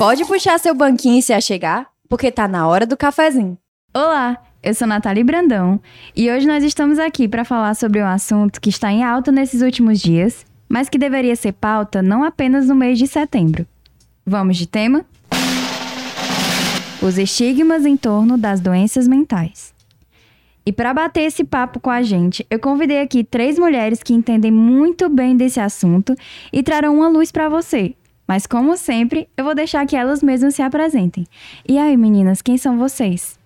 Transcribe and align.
Pode 0.00 0.24
puxar 0.24 0.58
seu 0.58 0.74
banquinho 0.74 1.18
e 1.18 1.22
se 1.22 1.30
achegar, 1.30 1.86
porque 2.08 2.32
tá 2.32 2.48
na 2.48 2.66
hora 2.66 2.86
do 2.86 2.96
cafezinho. 2.96 3.58
Olá, 3.94 4.42
eu 4.62 4.72
sou 4.72 4.88
Nathalie 4.88 5.22
Brandão 5.22 5.78
e 6.16 6.30
hoje 6.30 6.46
nós 6.46 6.64
estamos 6.64 6.98
aqui 6.98 7.28
para 7.28 7.44
falar 7.44 7.74
sobre 7.74 8.02
um 8.02 8.06
assunto 8.06 8.62
que 8.62 8.70
está 8.70 8.90
em 8.90 9.04
alta 9.04 9.30
nesses 9.30 9.60
últimos 9.60 10.00
dias, 10.00 10.46
mas 10.66 10.88
que 10.88 10.96
deveria 10.96 11.36
ser 11.36 11.52
pauta 11.52 12.00
não 12.00 12.24
apenas 12.24 12.66
no 12.66 12.74
mês 12.74 12.98
de 12.98 13.06
setembro. 13.06 13.66
Vamos 14.24 14.56
de 14.56 14.66
tema? 14.66 15.04
Os 17.02 17.18
estigmas 17.18 17.84
em 17.84 17.94
torno 17.94 18.38
das 18.38 18.58
doenças 18.58 19.06
mentais. 19.06 19.74
E 20.64 20.72
para 20.72 20.94
bater 20.94 21.24
esse 21.24 21.44
papo 21.44 21.78
com 21.78 21.90
a 21.90 22.00
gente, 22.00 22.46
eu 22.48 22.58
convidei 22.58 23.02
aqui 23.02 23.22
três 23.22 23.58
mulheres 23.58 24.02
que 24.02 24.14
entendem 24.14 24.50
muito 24.50 25.10
bem 25.10 25.36
desse 25.36 25.60
assunto 25.60 26.14
e 26.50 26.62
trarão 26.62 26.96
uma 26.96 27.08
luz 27.08 27.30
para 27.30 27.50
você, 27.50 27.94
mas 28.30 28.46
como 28.46 28.76
sempre, 28.76 29.28
eu 29.36 29.44
vou 29.44 29.56
deixar 29.56 29.84
que 29.84 29.96
elas 29.96 30.22
mesmas 30.22 30.54
se 30.54 30.62
apresentem. 30.62 31.26
E 31.68 31.76
aí, 31.76 31.96
meninas, 31.96 32.40
quem 32.40 32.56
são 32.56 32.78
vocês? 32.78 33.39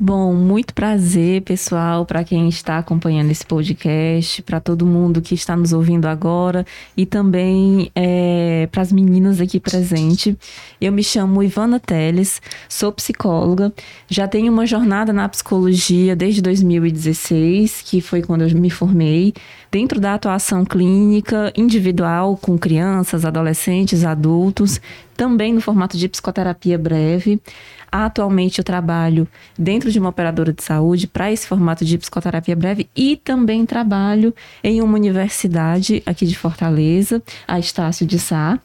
Bom, 0.00 0.32
muito 0.32 0.74
prazer, 0.74 1.42
pessoal, 1.42 2.06
para 2.06 2.22
quem 2.22 2.48
está 2.48 2.78
acompanhando 2.78 3.32
esse 3.32 3.44
podcast, 3.44 4.40
para 4.42 4.60
todo 4.60 4.86
mundo 4.86 5.20
que 5.20 5.34
está 5.34 5.56
nos 5.56 5.72
ouvindo 5.72 6.06
agora 6.06 6.64
e 6.96 7.04
também 7.04 7.90
é, 7.96 8.68
para 8.70 8.80
as 8.80 8.92
meninas 8.92 9.40
aqui 9.40 9.58
presentes. 9.58 10.36
Eu 10.80 10.92
me 10.92 11.02
chamo 11.02 11.42
Ivana 11.42 11.80
Teles, 11.80 12.40
sou 12.68 12.92
psicóloga, 12.92 13.72
já 14.08 14.28
tenho 14.28 14.52
uma 14.52 14.66
jornada 14.66 15.12
na 15.12 15.28
psicologia 15.28 16.14
desde 16.14 16.40
2016, 16.42 17.82
que 17.82 18.00
foi 18.00 18.22
quando 18.22 18.42
eu 18.42 18.56
me 18.56 18.70
formei, 18.70 19.34
dentro 19.68 20.00
da 20.00 20.14
atuação 20.14 20.64
clínica 20.64 21.52
individual 21.56 22.36
com 22.36 22.56
crianças, 22.56 23.24
adolescentes, 23.24 24.04
adultos, 24.04 24.80
também 25.18 25.52
no 25.52 25.60
formato 25.60 25.98
de 25.98 26.08
psicoterapia 26.08 26.78
breve. 26.78 27.42
Atualmente 27.90 28.58
eu 28.58 28.64
trabalho 28.64 29.26
dentro 29.58 29.90
de 29.90 29.98
uma 29.98 30.10
operadora 30.10 30.52
de 30.52 30.62
saúde 30.62 31.08
para 31.08 31.32
esse 31.32 31.44
formato 31.44 31.84
de 31.84 31.98
psicoterapia 31.98 32.54
breve 32.54 32.88
e 32.94 33.16
também 33.16 33.66
trabalho 33.66 34.32
em 34.62 34.80
uma 34.80 34.94
universidade 34.94 36.04
aqui 36.06 36.24
de 36.24 36.38
Fortaleza, 36.38 37.20
a 37.48 37.58
Estácio 37.58 38.06
de 38.06 38.16
Sá. 38.16 38.60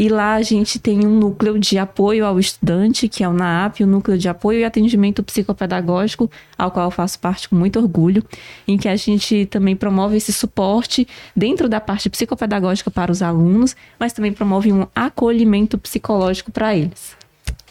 E 0.00 0.08
lá 0.08 0.36
a 0.36 0.40
gente 0.40 0.78
tem 0.78 1.04
um 1.04 1.18
núcleo 1.18 1.58
de 1.58 1.76
apoio 1.76 2.24
ao 2.24 2.40
estudante, 2.40 3.06
que 3.06 3.22
é 3.22 3.28
o 3.28 3.34
NAAP, 3.34 3.82
o 3.82 3.86
núcleo 3.86 4.16
de 4.16 4.30
apoio 4.30 4.60
e 4.60 4.64
atendimento 4.64 5.22
psicopedagógico, 5.22 6.30
ao 6.56 6.70
qual 6.70 6.86
eu 6.86 6.90
faço 6.90 7.18
parte 7.18 7.46
com 7.46 7.54
muito 7.54 7.78
orgulho, 7.78 8.24
em 8.66 8.78
que 8.78 8.88
a 8.88 8.96
gente 8.96 9.44
também 9.44 9.76
promove 9.76 10.16
esse 10.16 10.32
suporte 10.32 11.06
dentro 11.36 11.68
da 11.68 11.82
parte 11.82 12.08
psicopedagógica 12.08 12.90
para 12.90 13.12
os 13.12 13.20
alunos, 13.20 13.76
mas 13.98 14.14
também 14.14 14.32
promove 14.32 14.72
um 14.72 14.86
acolhimento 14.94 15.76
psicológico 15.76 16.50
para 16.50 16.74
eles. 16.74 17.14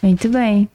Muito 0.00 0.28
bem. 0.28 0.68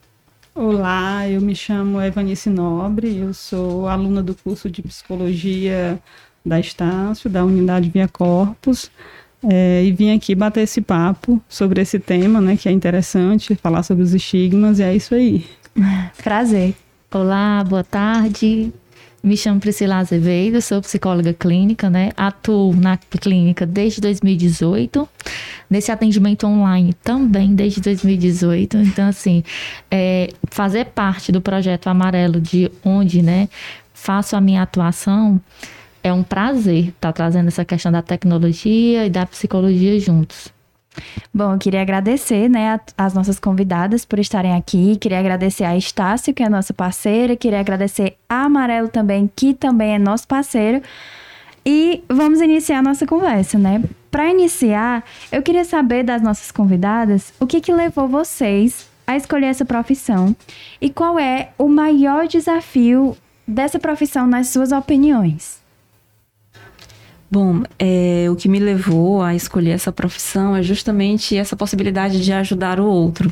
Olá, 0.53 1.25
eu 1.30 1.40
me 1.40 1.56
chamo 1.56 2.02
Evanice 2.02 2.50
Nobre, 2.50 3.16
eu 3.16 3.34
sou 3.34 3.88
aluna 3.88 4.22
do 4.22 4.36
curso 4.36 4.69
de 4.69 4.81
Psicologia 4.81 5.97
da 6.45 6.59
Estácio, 6.59 7.30
da 7.30 7.45
Unidade 7.45 7.90
Via 7.90 8.09
Corpus, 8.09 8.92
é, 9.50 9.84
e 9.84 9.92
vim 9.92 10.16
aqui 10.16 10.34
bater 10.36 10.62
esse 10.62 10.82
papo 10.82 11.42
sobre 11.48 11.82
esse 11.82 12.00
tema, 12.00 12.42
né, 12.42 12.58
que 12.58 12.68
é 12.68 12.72
interessante, 12.72 13.56
falar 13.56 13.84
sobre 13.84 14.04
os 14.04 14.14
estigmas, 14.14 14.80
e 14.80 14.84
é 14.84 14.96
isso 14.96 15.14
aí. 15.16 15.46
Prazer. 16.24 16.74
Olá, 17.12 17.64
boa 17.64 17.84
tarde. 17.84 18.74
Me 19.26 19.36
chamo 19.36 19.60
Priscila 19.60 19.98
Azevedo, 19.98 20.62
sou 20.62 20.80
psicóloga 20.82 21.34
clínica, 21.34 21.90
né? 21.90 22.12
Atuo 22.16 22.76
na 22.76 22.96
clínica 22.96 23.66
desde 23.66 24.00
2018, 24.00 25.10
nesse 25.68 25.92
atendimento 25.92 26.46
online 26.46 26.94
também 27.04 27.56
desde 27.56 27.82
2018. 27.82 28.78
Então, 28.78 29.08
assim, 29.08 29.44
é, 29.90 30.30
fazer 30.52 30.86
parte 30.86 31.31
do 31.31 31.42
projeto 31.42 31.88
Amarelo, 31.88 32.40
de 32.40 32.72
onde, 32.84 33.24
né, 33.24 33.50
faço 33.96 34.36
a 34.36 34.42
minha 34.42 34.62
atuação, 34.62 35.42
é 36.06 36.14
um 36.14 36.22
prazer 36.22 36.90
estar 36.90 37.12
tá 37.12 37.14
trazendo 37.14 37.48
essa 37.48 37.66
questão 37.66 37.92
da 37.92 38.00
tecnologia 38.00 39.08
e 39.08 39.10
da 39.10 39.26
psicologia 39.26 40.00
juntos. 40.00 40.54
Bom, 41.34 41.54
eu 41.54 41.58
queria 41.58 41.82
agradecer, 41.82 42.48
né, 42.48 42.80
as 42.96 43.16
nossas 43.16 43.40
convidadas 43.40 44.06
por 44.06 44.20
estarem 44.20 44.54
aqui. 44.54 44.98
Queria 44.98 45.18
agradecer 45.18 45.64
a 45.64 45.76
Estácio, 45.76 46.32
que 46.32 46.44
é 46.44 46.48
nossa 46.48 46.76
parceira. 46.76 47.36
Queria 47.36 47.60
agradecer 47.60 48.18
a 48.30 48.44
Amarelo 48.44 48.88
também, 48.88 49.30
que 49.36 49.56
também 49.56 49.96
é 49.96 50.00
nosso 50.00 50.28
parceiro. 50.28 50.80
E 51.66 52.04
vamos 52.08 52.40
iniciar 52.40 52.78
a 52.78 52.84
nossa 52.84 53.08
conversa, 53.08 53.58
né? 53.58 53.84
Para 54.12 54.30
iniciar, 54.30 55.04
eu 55.32 55.42
queria 55.42 55.66
saber 55.66 56.04
das 56.04 56.22
nossas 56.22 56.52
convidadas 56.52 57.34
o 57.40 57.48
que, 57.48 57.60
que 57.60 57.74
levou 57.74 58.08
vocês 58.08 58.88
a 59.08 59.18
escolher 59.18 59.48
essa 59.48 59.66
profissão 59.66 60.36
e 60.80 60.88
qual 60.88 61.18
é 61.18 61.50
o 61.58 61.68
maior 61.68 62.28
desafio 62.28 63.18
dessa 63.48 63.80
profissão 63.80 64.28
nas 64.28 64.50
suas 64.50 64.72
opiniões. 64.72 65.65
Bom, 67.30 67.63
é, 67.80 68.28
o 68.30 68.36
que 68.36 68.47
me 68.47 68.59
levou 68.59 69.22
a 69.22 69.34
escolher 69.34 69.72
essa 69.72 69.91
profissão 69.91 70.56
é 70.56 70.62
justamente 70.62 71.36
essa 71.36 71.56
possibilidade 71.56 72.24
de 72.24 72.31
ajudar 72.31 72.80
o 72.80 72.86
outro. 72.86 73.31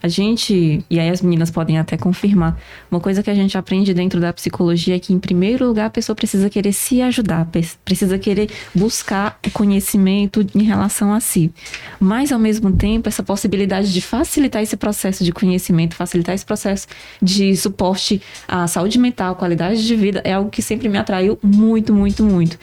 A 0.00 0.06
gente, 0.06 0.84
e 0.88 1.00
aí 1.00 1.10
as 1.10 1.20
meninas 1.20 1.50
podem 1.50 1.76
até 1.76 1.96
confirmar, 1.96 2.56
uma 2.88 3.00
coisa 3.00 3.20
que 3.20 3.30
a 3.30 3.34
gente 3.34 3.58
aprende 3.58 3.92
dentro 3.92 4.20
da 4.20 4.32
psicologia 4.32 4.94
é 4.94 4.98
que, 4.98 5.12
em 5.12 5.18
primeiro 5.18 5.66
lugar, 5.66 5.86
a 5.86 5.90
pessoa 5.90 6.14
precisa 6.14 6.48
querer 6.48 6.72
se 6.72 7.02
ajudar, 7.02 7.48
precisa 7.84 8.16
querer 8.16 8.48
buscar 8.72 9.38
o 9.44 9.50
conhecimento 9.50 10.46
em 10.54 10.62
relação 10.62 11.12
a 11.12 11.18
si. 11.18 11.52
Mas, 11.98 12.30
ao 12.30 12.38
mesmo 12.38 12.70
tempo, 12.72 13.08
essa 13.08 13.24
possibilidade 13.24 13.92
de 13.92 14.00
facilitar 14.00 14.62
esse 14.62 14.76
processo 14.76 15.24
de 15.24 15.32
conhecimento, 15.32 15.96
facilitar 15.96 16.34
esse 16.34 16.46
processo 16.46 16.86
de 17.20 17.56
suporte 17.56 18.22
à 18.46 18.68
saúde 18.68 18.98
mental, 19.00 19.34
qualidade 19.34 19.84
de 19.84 19.96
vida, 19.96 20.22
é 20.24 20.32
algo 20.32 20.48
que 20.48 20.62
sempre 20.62 20.88
me 20.88 20.96
atraiu 20.96 21.36
muito, 21.42 21.92
muito, 21.92 22.22
muito. 22.22 22.56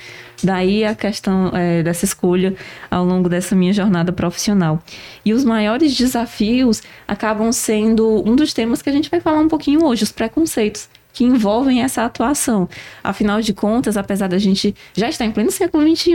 Daí 0.43 0.83
a 0.83 0.93
questão 0.93 1.51
é, 1.53 1.81
dessa 1.81 2.05
escolha 2.05 2.55
ao 2.89 3.05
longo 3.05 3.29
dessa 3.29 3.55
minha 3.55 3.73
jornada 3.73 4.11
profissional. 4.11 4.81
E 5.23 5.33
os 5.33 5.43
maiores 5.43 5.95
desafios 5.95 6.81
acabam 7.07 7.51
sendo 7.51 8.23
um 8.27 8.35
dos 8.35 8.53
temas 8.53 8.81
que 8.81 8.89
a 8.89 8.93
gente 8.93 9.09
vai 9.09 9.19
falar 9.19 9.39
um 9.39 9.47
pouquinho 9.47 9.85
hoje, 9.85 10.03
os 10.03 10.11
preconceitos 10.11 10.89
que 11.15 11.23
envolvem 11.23 11.81
essa 11.81 12.03
atuação. 12.03 12.67
Afinal 13.01 13.39
de 13.39 13.53
contas, 13.53 13.95
apesar 13.95 14.27
da 14.27 14.37
gente 14.37 14.75
já 14.93 15.07
estar 15.07 15.23
em 15.23 15.31
pleno 15.31 15.49
século 15.49 15.87
XXI, 15.95 16.11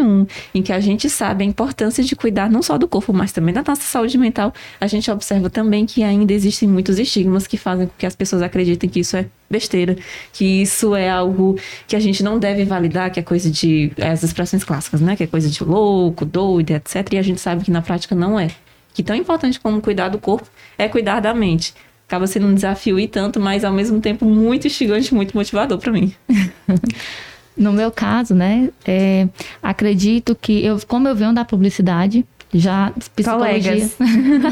em 0.54 0.62
que 0.62 0.74
a 0.74 0.78
gente 0.78 1.08
sabe 1.08 1.42
a 1.42 1.46
importância 1.46 2.04
de 2.04 2.14
cuidar 2.14 2.50
não 2.50 2.62
só 2.62 2.76
do 2.76 2.86
corpo, 2.86 3.10
mas 3.10 3.32
também 3.32 3.54
da 3.54 3.64
nossa 3.66 3.80
saúde 3.80 4.18
mental, 4.18 4.52
a 4.78 4.86
gente 4.86 5.10
observa 5.10 5.48
também 5.48 5.86
que 5.86 6.02
ainda 6.02 6.34
existem 6.34 6.68
muitos 6.68 6.98
estigmas 6.98 7.46
que 7.46 7.56
fazem 7.56 7.86
com 7.86 7.94
que 7.96 8.04
as 8.04 8.14
pessoas 8.14 8.42
acreditem 8.42 8.90
que 8.90 9.00
isso 9.00 9.16
é 9.16 9.24
besteira, 9.48 9.96
que 10.34 10.44
isso 10.44 10.94
é 10.94 11.08
algo 11.08 11.58
que 11.88 11.96
a 11.96 12.00
gente 12.00 12.22
não 12.22 12.38
deve 12.38 12.66
validar, 12.66 13.10
que 13.10 13.18
é 13.18 13.22
coisa 13.22 13.50
de 13.50 13.90
é, 13.96 14.10
as 14.10 14.22
expressões 14.22 14.62
clássicas, 14.62 15.00
né? 15.00 15.16
Que 15.16 15.24
é 15.24 15.26
coisa 15.26 15.48
de 15.48 15.64
louco, 15.64 16.26
doido, 16.26 16.72
etc. 16.72 17.10
E 17.12 17.18
a 17.18 17.22
gente 17.22 17.40
sabe 17.40 17.64
que 17.64 17.70
na 17.70 17.80
prática 17.80 18.14
não 18.14 18.38
é. 18.38 18.50
Que 18.92 19.02
tão 19.02 19.16
importante 19.16 19.58
como 19.58 19.80
cuidar 19.80 20.10
do 20.10 20.18
corpo 20.18 20.46
é 20.76 20.88
cuidar 20.88 21.20
da 21.20 21.32
mente 21.32 21.72
acaba 22.10 22.26
sendo 22.26 22.48
um 22.48 22.54
desafio 22.54 22.98
e 22.98 23.06
tanto, 23.06 23.38
mas 23.38 23.64
ao 23.64 23.72
mesmo 23.72 24.00
tempo 24.00 24.24
muito 24.24 24.66
instigante, 24.66 25.14
muito 25.14 25.32
motivador 25.36 25.78
para 25.78 25.92
mim. 25.92 26.12
no 27.56 27.72
meu 27.72 27.92
caso, 27.92 28.34
né, 28.34 28.68
é, 28.84 29.28
acredito 29.62 30.34
que 30.34 30.64
eu, 30.64 30.76
como 30.88 31.06
eu 31.06 31.14
venho 31.14 31.32
da 31.32 31.44
publicidade, 31.44 32.26
já 32.52 32.92
psicologia, 33.14 33.88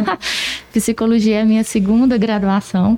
psicologia 0.73 1.39
é 1.39 1.43
a 1.43 1.45
minha 1.45 1.65
segunda 1.65 2.17
graduação, 2.17 2.97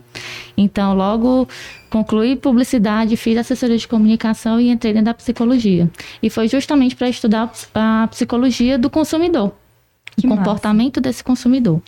então 0.58 0.94
logo 0.94 1.48
concluí 1.88 2.36
publicidade, 2.36 3.16
fiz 3.16 3.38
assessoria 3.38 3.78
de 3.78 3.88
comunicação 3.88 4.60
e 4.60 4.68
entrei 4.68 4.92
dentro 4.92 5.06
da 5.06 5.14
psicologia. 5.14 5.88
E 6.22 6.28
foi 6.28 6.48
justamente 6.48 6.94
para 6.94 7.08
estudar 7.08 7.50
a 7.74 8.06
psicologia 8.10 8.76
do 8.76 8.90
consumidor. 8.90 9.54
Que 10.16 10.26
o 10.26 10.30
comportamento 10.30 10.96
massa. 10.96 11.00
desse 11.02 11.24
consumidor. 11.24 11.80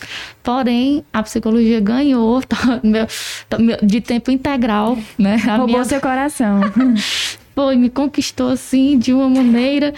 Porém, 0.42 1.04
a 1.12 1.22
psicologia 1.22 1.80
ganhou 1.80 2.42
tá, 2.46 2.80
meu, 2.82 3.06
tá, 3.48 3.58
meu, 3.58 3.78
de 3.82 4.00
tempo 4.00 4.30
integral, 4.30 4.98
né? 5.18 5.34
A 5.46 5.56
Roubou 5.56 5.66
minha... 5.66 5.84
seu 5.84 6.00
coração. 6.00 6.60
Foi, 7.54 7.76
me 7.76 7.90
conquistou 7.90 8.48
assim 8.48 8.98
de 8.98 9.12
uma 9.12 9.28
maneira 9.28 9.92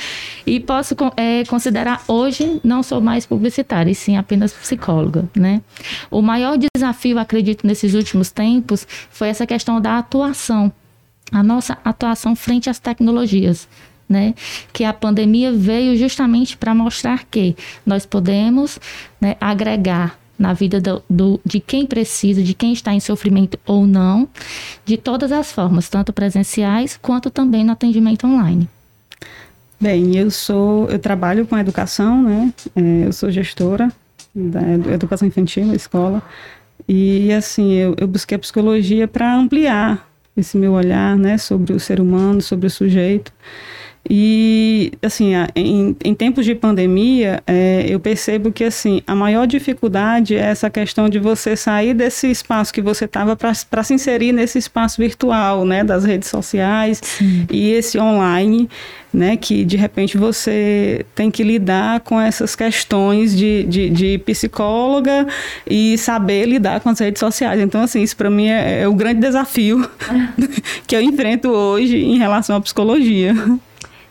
e 0.44 0.58
posso 0.58 0.96
é, 1.16 1.44
considerar 1.44 2.02
hoje 2.08 2.60
não 2.64 2.82
sou 2.82 3.00
mais 3.00 3.24
publicitária, 3.26 3.90
e 3.90 3.94
sim 3.94 4.16
apenas 4.16 4.52
psicóloga, 4.52 5.28
né? 5.36 5.62
O 6.10 6.20
maior 6.20 6.58
desafio, 6.58 7.16
acredito, 7.16 7.64
nesses 7.64 7.94
últimos 7.94 8.32
tempos 8.32 8.86
foi 9.08 9.28
essa 9.28 9.46
questão 9.46 9.80
da 9.80 9.98
atuação, 9.98 10.72
a 11.30 11.44
nossa 11.44 11.78
atuação 11.84 12.34
frente 12.34 12.68
às 12.68 12.80
tecnologias 12.80 13.68
né? 14.08 14.34
Que 14.72 14.84
a 14.84 14.92
pandemia 14.92 15.52
veio 15.52 15.96
justamente 15.96 16.56
para 16.56 16.74
mostrar 16.74 17.24
que 17.24 17.56
nós 17.84 18.04
podemos 18.06 18.78
né, 19.20 19.36
agregar 19.40 20.18
na 20.38 20.52
vida 20.52 20.80
do, 20.80 21.02
do, 21.08 21.40
de 21.44 21.60
quem 21.60 21.86
precisa, 21.86 22.42
de 22.42 22.54
quem 22.54 22.72
está 22.72 22.92
em 22.92 23.00
sofrimento 23.00 23.58
ou 23.66 23.86
não, 23.86 24.28
de 24.84 24.96
todas 24.96 25.30
as 25.30 25.52
formas, 25.52 25.88
tanto 25.88 26.12
presenciais 26.12 26.98
quanto 27.00 27.30
também 27.30 27.64
no 27.64 27.72
atendimento 27.72 28.26
online. 28.26 28.68
Bem, 29.80 30.16
eu 30.16 30.30
sou, 30.30 30.88
eu 30.88 30.98
trabalho 30.98 31.46
com 31.46 31.58
educação, 31.58 32.22
né? 32.22 32.52
É, 32.74 33.06
eu 33.06 33.12
sou 33.12 33.30
gestora 33.30 33.92
da 34.34 34.60
educação 34.92 35.28
infantil 35.28 35.66
na 35.66 35.74
escola. 35.74 36.22
E 36.88 37.32
assim, 37.32 37.72
eu, 37.72 37.94
eu 37.98 38.08
busquei 38.08 38.36
a 38.36 38.38
psicologia 38.38 39.06
para 39.06 39.34
ampliar 39.34 40.08
esse 40.36 40.56
meu 40.56 40.72
olhar, 40.72 41.16
né, 41.16 41.38
sobre 41.38 41.72
o 41.72 41.80
ser 41.80 42.00
humano, 42.00 42.40
sobre 42.40 42.66
o 42.66 42.70
sujeito. 42.70 43.32
E, 44.08 44.92
assim, 45.02 45.32
em, 45.56 45.96
em 46.04 46.14
tempos 46.14 46.44
de 46.44 46.54
pandemia, 46.54 47.42
é, 47.46 47.86
eu 47.88 47.98
percebo 47.98 48.52
que, 48.52 48.64
assim, 48.64 49.00
a 49.06 49.14
maior 49.14 49.46
dificuldade 49.46 50.36
é 50.36 50.40
essa 50.40 50.68
questão 50.68 51.08
de 51.08 51.18
você 51.18 51.56
sair 51.56 51.94
desse 51.94 52.30
espaço 52.30 52.72
que 52.72 52.82
você 52.82 53.06
estava 53.06 53.34
para 53.34 53.82
se 53.82 53.94
inserir 53.94 54.32
nesse 54.32 54.58
espaço 54.58 55.00
virtual, 55.00 55.64
né, 55.64 55.82
das 55.82 56.04
redes 56.04 56.28
sociais 56.28 57.00
Sim. 57.02 57.46
e 57.50 57.70
esse 57.72 57.98
online, 57.98 58.68
né, 59.10 59.38
que 59.38 59.64
de 59.64 59.76
repente 59.76 60.18
você 60.18 61.06
tem 61.14 61.30
que 61.30 61.42
lidar 61.42 62.00
com 62.00 62.20
essas 62.20 62.54
questões 62.54 63.34
de, 63.34 63.64
de, 63.64 63.88
de 63.88 64.18
psicóloga 64.18 65.26
e 65.66 65.96
saber 65.96 66.46
lidar 66.46 66.80
com 66.80 66.90
as 66.90 66.98
redes 66.98 67.20
sociais. 67.20 67.58
Então, 67.58 67.82
assim, 67.82 68.02
isso 68.02 68.16
para 68.16 68.28
mim 68.28 68.48
é, 68.48 68.82
é 68.82 68.88
o 68.88 68.92
grande 68.92 69.20
desafio 69.20 69.88
que 70.86 70.94
eu 70.94 71.00
enfrento 71.00 71.48
hoje 71.48 71.96
em 71.96 72.18
relação 72.18 72.56
à 72.56 72.60
psicologia. 72.60 73.34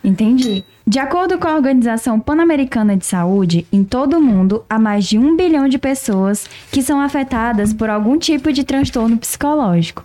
Entendi. 0.03 0.63
De 0.85 0.99
acordo 0.99 1.37
com 1.37 1.47
a 1.47 1.55
Organização 1.55 2.19
Pan-Americana 2.19 2.97
de 2.97 3.05
Saúde, 3.05 3.65
em 3.71 3.83
todo 3.83 4.17
o 4.17 4.21
mundo 4.21 4.65
há 4.69 4.77
mais 4.77 5.05
de 5.05 5.17
um 5.17 5.37
bilhão 5.37 5.67
de 5.67 5.77
pessoas 5.77 6.45
que 6.71 6.81
são 6.81 6.99
afetadas 6.99 7.71
por 7.71 7.89
algum 7.89 8.17
tipo 8.17 8.51
de 8.51 8.65
transtorno 8.65 9.17
psicológico. 9.17 10.03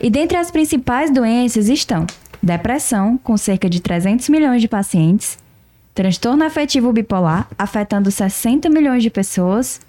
E 0.00 0.10
dentre 0.10 0.36
as 0.36 0.50
principais 0.50 1.10
doenças 1.12 1.68
estão 1.68 2.04
depressão, 2.42 3.18
com 3.18 3.36
cerca 3.36 3.68
de 3.68 3.80
300 3.80 4.28
milhões 4.28 4.60
de 4.60 4.68
pacientes, 4.68 5.38
transtorno 5.94 6.44
afetivo 6.44 6.92
bipolar, 6.92 7.48
afetando 7.58 8.10
60 8.10 8.68
milhões 8.70 9.02
de 9.02 9.10
pessoas, 9.10 9.80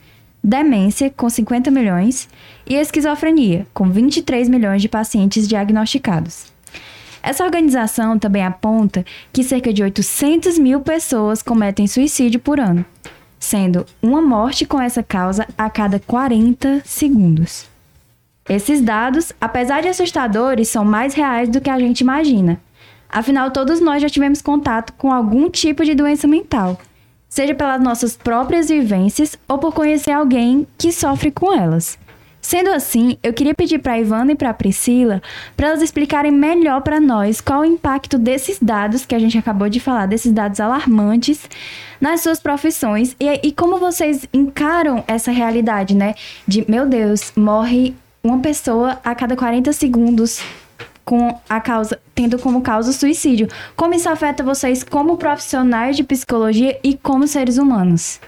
demência, 0.43 1.09
com 1.09 1.29
50 1.29 1.69
milhões, 1.69 2.27
e 2.67 2.75
esquizofrenia, 2.75 3.67
com 3.73 3.89
23 3.89 4.49
milhões 4.49 4.81
de 4.81 4.89
pacientes 4.89 5.47
diagnosticados. 5.47 6.51
Essa 7.21 7.43
organização 7.43 8.17
também 8.17 8.43
aponta 8.43 9.05
que 9.31 9.43
cerca 9.43 9.73
de 9.73 9.83
800 9.83 10.57
mil 10.57 10.79
pessoas 10.81 11.41
cometem 11.41 11.87
suicídio 11.87 12.39
por 12.39 12.59
ano, 12.59 12.85
sendo 13.39 13.85
uma 14.01 14.21
morte 14.21 14.65
com 14.65 14.81
essa 14.81 15.03
causa 15.03 15.47
a 15.57 15.69
cada 15.69 15.99
40 15.99 16.81
segundos. 16.85 17.67
Esses 18.47 18.81
dados, 18.81 19.31
apesar 19.39 19.81
de 19.81 19.89
assustadores, 19.89 20.69
são 20.69 20.83
mais 20.83 21.13
reais 21.13 21.49
do 21.49 21.61
que 21.61 21.69
a 21.69 21.77
gente 21.77 22.01
imagina. 22.01 22.59
Afinal, 23.07 23.51
todos 23.51 23.79
nós 23.79 24.01
já 24.01 24.09
tivemos 24.09 24.41
contato 24.41 24.93
com 24.93 25.11
algum 25.11 25.49
tipo 25.49 25.83
de 25.83 25.93
doença 25.93 26.27
mental, 26.27 26.79
seja 27.27 27.53
pelas 27.53 27.81
nossas 27.81 28.15
próprias 28.15 28.69
vivências 28.69 29.37
ou 29.47 29.57
por 29.57 29.73
conhecer 29.73 30.11
alguém 30.11 30.65
que 30.77 30.91
sofre 30.91 31.31
com 31.31 31.53
elas. 31.53 31.97
Sendo 32.49 32.71
assim, 32.71 33.15
eu 33.21 33.31
queria 33.31 33.53
pedir 33.53 33.77
para 33.77 33.99
Ivana 33.99 34.31
e 34.31 34.35
para 34.35 34.51
Priscila 34.55 35.21
para 35.55 35.67
elas 35.67 35.83
explicarem 35.83 36.31
melhor 36.31 36.81
para 36.81 36.99
nós 36.99 37.39
qual 37.39 37.61
o 37.61 37.63
impacto 37.63 38.17
desses 38.17 38.57
dados 38.59 39.05
que 39.05 39.13
a 39.13 39.19
gente 39.19 39.37
acabou 39.37 39.69
de 39.69 39.79
falar, 39.79 40.07
desses 40.07 40.31
dados 40.31 40.59
alarmantes 40.59 41.47
nas 42.01 42.21
suas 42.21 42.39
profissões 42.39 43.15
e, 43.19 43.47
e 43.49 43.51
como 43.51 43.77
vocês 43.77 44.27
encaram 44.33 45.03
essa 45.07 45.29
realidade, 45.29 45.95
né? 45.95 46.15
De, 46.47 46.65
meu 46.67 46.87
Deus, 46.87 47.31
morre 47.35 47.93
uma 48.23 48.39
pessoa 48.39 48.99
a 49.03 49.13
cada 49.13 49.35
40 49.35 49.71
segundos 49.71 50.41
com 51.05 51.39
a 51.47 51.61
causa, 51.61 51.99
tendo 52.15 52.39
como 52.39 52.61
causa 52.61 52.89
o 52.89 52.93
suicídio. 52.93 53.47
Como 53.75 53.93
isso 53.93 54.09
afeta 54.09 54.41
vocês 54.41 54.83
como 54.83 55.17
profissionais 55.17 55.95
de 55.95 56.03
psicologia 56.03 56.79
e 56.83 56.97
como 56.97 57.27
seres 57.27 57.59
humanos? 57.59 58.19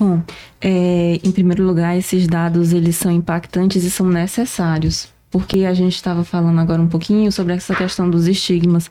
Bom, 0.00 0.22
é, 0.62 1.20
em 1.22 1.30
primeiro 1.30 1.62
lugar, 1.62 1.94
esses 1.94 2.26
dados 2.26 2.72
eles 2.72 2.96
são 2.96 3.12
impactantes 3.12 3.84
e 3.84 3.90
são 3.90 4.08
necessários, 4.08 5.12
porque 5.30 5.66
a 5.66 5.74
gente 5.74 5.94
estava 5.94 6.24
falando 6.24 6.58
agora 6.58 6.80
um 6.80 6.88
pouquinho 6.88 7.30
sobre 7.30 7.52
essa 7.52 7.74
questão 7.74 8.08
dos 8.08 8.26
estigmas. 8.26 8.90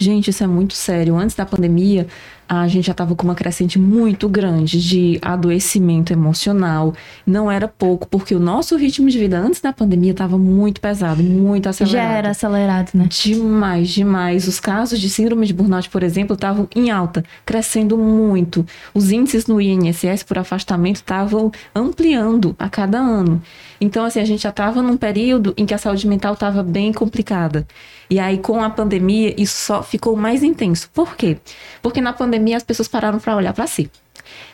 Gente, 0.00 0.30
isso 0.30 0.42
é 0.42 0.48
muito 0.48 0.74
sério. 0.74 1.16
Antes 1.16 1.36
da 1.36 1.46
pandemia, 1.46 2.08
a 2.48 2.66
gente 2.66 2.86
já 2.86 2.92
estava 2.92 3.14
com 3.14 3.24
uma 3.24 3.34
crescente 3.34 3.78
muito 3.78 4.26
grande 4.28 4.80
de 4.80 5.18
adoecimento 5.20 6.12
emocional. 6.12 6.94
Não 7.26 7.50
era 7.50 7.68
pouco, 7.68 8.08
porque 8.08 8.34
o 8.34 8.40
nosso 8.40 8.74
ritmo 8.76 9.10
de 9.10 9.18
vida 9.18 9.38
antes 9.38 9.60
da 9.60 9.70
pandemia 9.70 10.12
estava 10.12 10.38
muito 10.38 10.80
pesado, 10.80 11.22
muito 11.22 11.68
acelerado. 11.68 12.06
Já 12.06 12.10
era 12.10 12.30
acelerado, 12.30 12.90
né? 12.94 13.06
Demais, 13.10 13.90
demais. 13.90 14.48
Os 14.48 14.58
casos 14.58 14.98
de 14.98 15.10
síndrome 15.10 15.46
de 15.46 15.52
burnout, 15.52 15.90
por 15.90 16.02
exemplo, 16.02 16.34
estavam 16.34 16.66
em 16.74 16.90
alta, 16.90 17.22
crescendo 17.44 17.98
muito. 17.98 18.64
Os 18.94 19.10
índices 19.10 19.46
no 19.46 19.60
INSS 19.60 20.22
por 20.22 20.38
afastamento 20.38 20.96
estavam 20.96 21.52
ampliando 21.74 22.56
a 22.58 22.70
cada 22.70 22.98
ano. 22.98 23.42
Então, 23.80 24.04
assim, 24.04 24.20
a 24.20 24.24
gente 24.24 24.42
já 24.42 24.48
estava 24.48 24.82
num 24.82 24.96
período 24.96 25.52
em 25.56 25.66
que 25.66 25.74
a 25.74 25.78
saúde 25.78 26.06
mental 26.08 26.32
estava 26.32 26.62
bem 26.62 26.92
complicada. 26.92 27.66
E 28.10 28.18
aí, 28.18 28.38
com 28.38 28.62
a 28.62 28.70
pandemia, 28.70 29.34
isso 29.40 29.66
só 29.66 29.82
ficou 29.82 30.16
mais 30.16 30.42
intenso. 30.42 30.88
Por 30.94 31.14
quê? 31.14 31.36
Porque 31.82 32.00
na 32.00 32.12
pandemia 32.12 32.37
as 32.54 32.62
pessoas 32.62 32.88
pararam 32.88 33.18
para 33.18 33.36
olhar 33.36 33.52
para 33.52 33.66
si. 33.66 33.90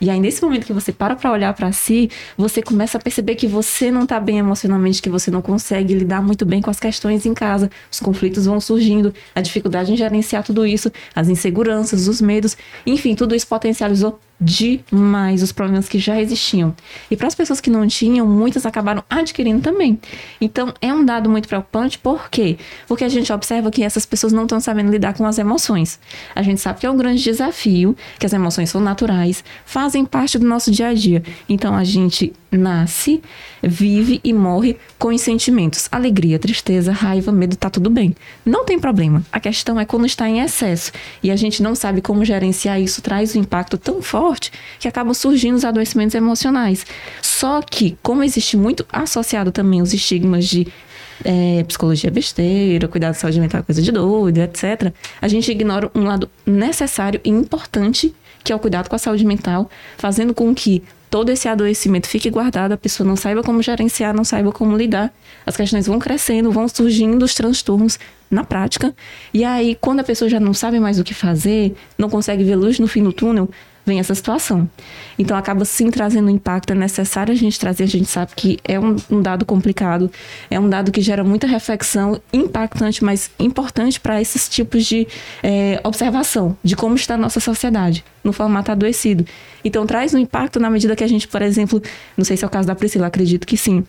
E 0.01 0.11
aí, 0.11 0.21
nesse 0.21 0.43
momento 0.43 0.67
que 0.67 0.73
você 0.73 0.93
para 0.93 1.17
para 1.17 1.33
olhar 1.33 1.53
para 1.55 1.73
si, 1.73 2.11
você 2.37 2.63
começa 2.63 2.99
a 2.99 3.01
perceber 3.01 3.35
que 3.35 3.47
você 3.47 3.91
não 3.91 4.07
tá 4.07 4.19
bem 4.21 4.39
emocionalmente, 4.39 5.03
que 5.03 5.11
você 5.11 5.31
não 5.31 5.43
consegue 5.43 5.95
lidar 5.95 6.23
muito 6.23 6.45
bem 6.45 6.61
com 6.61 6.71
as 6.71 6.81
questões 6.81 7.27
em 7.27 7.35
casa. 7.35 7.71
Os 7.91 8.01
conflitos 8.01 8.47
vão 8.47 8.61
surgindo, 8.61 9.15
a 9.35 9.41
dificuldade 9.41 9.93
em 9.93 9.97
gerenciar 9.97 10.43
tudo 10.45 10.67
isso, 10.67 10.91
as 11.15 11.29
inseguranças, 11.29 12.09
os 12.09 12.21
medos, 12.21 12.57
enfim, 12.87 13.15
tudo 13.15 13.35
isso 13.35 13.47
potencializou 13.47 14.19
demais 14.45 15.43
os 15.43 15.53
problemas 15.53 15.89
que 15.89 15.99
já 15.99 16.21
existiam. 16.21 16.75
E 17.11 17.17
para 17.17 17.27
as 17.27 17.35
pessoas 17.35 17.61
que 17.61 17.71
não 17.71 17.87
tinham, 17.87 18.27
muitas 18.27 18.67
acabaram 18.67 19.03
adquirindo 19.09 19.63
também. 19.63 19.99
Então, 20.41 20.73
é 20.81 20.93
um 20.93 21.05
dado 21.05 21.31
muito 21.31 21.49
preocupante, 21.49 21.99
por 21.99 22.29
quê? 22.29 22.59
Porque 22.87 23.05
a 23.05 23.09
gente 23.09 23.33
observa 23.33 23.71
que 23.71 23.83
essas 23.83 24.05
pessoas 24.05 24.33
não 24.33 24.43
estão 24.43 24.61
sabendo 24.61 24.91
lidar 24.91 25.15
com 25.15 25.25
as 25.25 25.39
emoções. 25.39 25.99
A 26.35 26.43
gente 26.43 26.61
sabe 26.61 26.81
que 26.81 26.87
é 26.87 26.91
um 26.91 26.97
grande 26.97 27.23
desafio, 27.23 27.97
que 28.19 28.27
as 28.27 28.33
emoções 28.33 28.69
são 28.71 28.81
naturais, 28.81 29.43
fazem 29.65 30.05
parte 30.05 30.39
do 30.39 30.47
nosso 30.47 30.71
dia 30.71 30.89
a 30.89 30.95
dia. 30.95 31.23
Então, 31.49 31.75
a 31.75 31.85
gente 31.85 32.33
nasce, 32.57 33.23
vive 33.63 34.21
e 34.23 34.33
morre 34.33 34.77
com 34.99 35.09
os 35.09 35.21
sentimentos. 35.21 35.89
Alegria, 35.91 36.39
tristeza, 36.39 36.93
raiva, 36.93 37.33
medo, 37.33 37.57
tá 37.57 37.69
tudo 37.69 37.91
bem. 37.91 38.15
Não 38.45 38.65
tem 38.65 38.79
problema. 38.79 39.23
A 39.33 39.41
questão 39.41 39.79
é 39.79 39.85
quando 39.85 40.07
está 40.07 40.29
em 40.29 40.41
excesso 40.41 40.93
e 41.23 41.31
a 41.31 41.37
gente 41.37 41.63
não 41.63 41.75
sabe 41.75 42.01
como 42.01 42.25
gerenciar 42.25 42.81
isso, 42.81 43.03
traz 43.03 43.35
um 43.35 43.41
impacto 43.41 43.77
tão 43.77 44.01
forte 44.03 44.53
que 44.79 44.89
acabam 44.89 45.15
surgindo 45.15 45.57
os 45.57 45.65
adoecimentos 45.65 46.15
emocionais. 46.15 46.87
Só 47.23 47.61
que, 47.63 47.97
como 48.03 48.23
existe 48.23 48.57
muito 48.57 48.87
associado 48.93 49.53
também 49.53 49.83
os 49.83 49.93
estigmas 49.93 50.47
de 50.47 50.67
é, 51.25 51.63
psicologia 51.65 52.11
besteira, 52.11 52.89
cuidado 52.89 53.13
de 53.13 53.21
saúde 53.21 53.41
mental, 53.41 53.63
coisa 53.63 53.83
de 53.83 53.93
doido, 53.93 54.39
etc., 54.39 54.93
a 55.21 55.29
gente 55.29 55.51
ignora 55.51 55.91
um 55.95 56.05
lado 56.05 56.31
necessário 56.47 57.21
e 57.23 57.31
importante, 57.31 58.15
que 58.45 58.53
é 58.53 58.57
o 58.57 58.59
cuidado 58.59 58.89
com 58.89 58.95
a 58.95 58.99
saúde 58.99 59.25
mental, 59.25 59.71
fazendo 59.97 60.35
com 60.35 60.55
que 60.55 60.85
todo 61.11 61.31
esse 61.31 61.49
adoecimento 61.49 62.09
fique 62.09 62.29
guardado, 62.29 62.73
a 62.73 62.77
pessoa 62.77 63.07
não 63.07 63.17
saiba 63.17 63.43
como 63.43 63.63
gerenciar, 63.63 64.15
não 64.15 64.25
saiba 64.25 64.53
como 64.53 64.77
lidar. 64.77 65.13
As 65.47 65.57
questões 65.57 65.87
vão 65.87 65.99
crescendo, 65.99 66.53
vão 66.53 66.69
surgindo 66.69 67.25
os 67.25 67.35
transtornos 67.35 67.99
na 68.31 68.45
prática. 68.45 68.95
E 69.33 69.45
aí, 69.45 69.79
quando 69.81 70.01
a 70.01 70.05
pessoa 70.05 70.29
já 70.29 70.39
não 70.39 70.53
sabe 70.53 70.79
mais 70.79 70.99
o 70.99 71.05
que 71.05 71.15
fazer, 71.15 71.75
não 71.97 72.11
consegue 72.11 72.45
ver 72.45 72.57
luz 72.57 72.79
no 72.79 72.87
fim 72.87 73.03
do 73.03 73.13
túnel, 73.13 73.49
vem 73.85 73.99
essa 73.99 74.15
situação. 74.15 74.69
Então 75.19 75.37
acaba 75.37 75.65
sim 75.65 75.91
trazendo 75.91 76.31
impacto, 76.31 76.73
é 76.73 76.77
necessário 76.77 77.33
a 77.33 77.37
gente 77.37 77.59
trazer, 77.59 77.85
a 77.85 77.89
gente 77.89 78.07
sabe 78.07 78.33
que 78.35 78.59
é 78.65 78.79
um, 78.79 78.97
um 79.11 79.21
dado 79.21 79.45
complicado, 79.45 80.11
é 80.51 80.59
um 80.59 80.69
dado 80.69 80.91
que 80.91 81.01
gera 81.01 81.23
muita 81.23 81.47
reflexão, 81.47 82.21
impactante, 82.33 83.05
mas 83.05 83.31
importante 83.39 84.01
para 84.01 84.21
esses 84.21 84.49
tipos 84.49 84.85
de 84.85 85.07
é, 85.43 85.81
observação 85.85 86.57
de 86.63 86.77
como 86.77 86.95
está 86.95 87.15
a 87.15 87.19
nossa 87.19 87.41
sociedade 87.41 88.05
no 88.23 88.33
formato 88.33 88.73
adoecido. 88.73 89.27
Então 89.65 89.87
traz 89.87 90.15
um 90.15 90.19
impacto 90.19 90.59
na 90.59 90.71
medida 90.71 90.97
que 90.97 91.05
a 91.05 91.09
gente, 91.09 91.29
por 91.29 91.43
exemplo, 91.43 91.83
não 92.17 92.25
sei 92.25 92.37
se 92.37 92.45
é 92.45 92.47
o 92.47 92.51
caso 92.51 92.67
da 92.67 92.75
Priscila, 92.75 93.07
acredito 93.07 93.47
que 93.47 93.57
sim, 93.57 93.85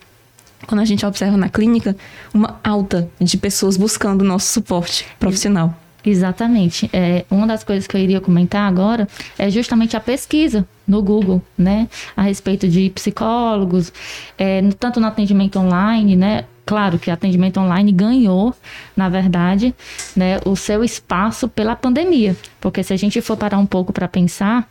quando 0.66 0.80
a 0.80 0.84
gente 0.84 1.04
observa 1.04 1.36
na 1.36 1.48
clínica 1.48 1.96
uma 2.32 2.60
alta 2.62 3.10
de 3.20 3.36
pessoas 3.36 3.76
buscando 3.76 4.22
o 4.22 4.24
nosso 4.24 4.52
suporte 4.52 5.06
profissional. 5.18 5.85
Exatamente. 6.06 6.88
É, 6.92 7.24
uma 7.28 7.48
das 7.48 7.64
coisas 7.64 7.86
que 7.86 7.96
eu 7.96 8.00
iria 8.00 8.20
comentar 8.20 8.68
agora 8.68 9.08
é 9.36 9.50
justamente 9.50 9.96
a 9.96 10.00
pesquisa 10.00 10.64
no 10.86 11.02
Google, 11.02 11.42
né, 11.56 11.88
a 12.16 12.22
respeito 12.22 12.68
de 12.68 12.90
psicólogos, 12.90 13.92
é, 14.38 14.62
tanto 14.78 15.00
no 15.00 15.06
atendimento 15.06 15.58
online, 15.58 16.16
né, 16.16 16.44
Claro 16.66 16.98
que 16.98 17.12
atendimento 17.12 17.60
online 17.60 17.92
ganhou, 17.92 18.52
na 18.96 19.08
verdade, 19.08 19.72
né, 20.16 20.40
o 20.44 20.56
seu 20.56 20.82
espaço 20.82 21.48
pela 21.48 21.76
pandemia. 21.76 22.36
Porque 22.60 22.82
se 22.82 22.92
a 22.92 22.96
gente 22.96 23.20
for 23.20 23.36
parar 23.36 23.56
um 23.56 23.64
pouco 23.64 23.92
para 23.92 24.08
pensar 24.08 24.68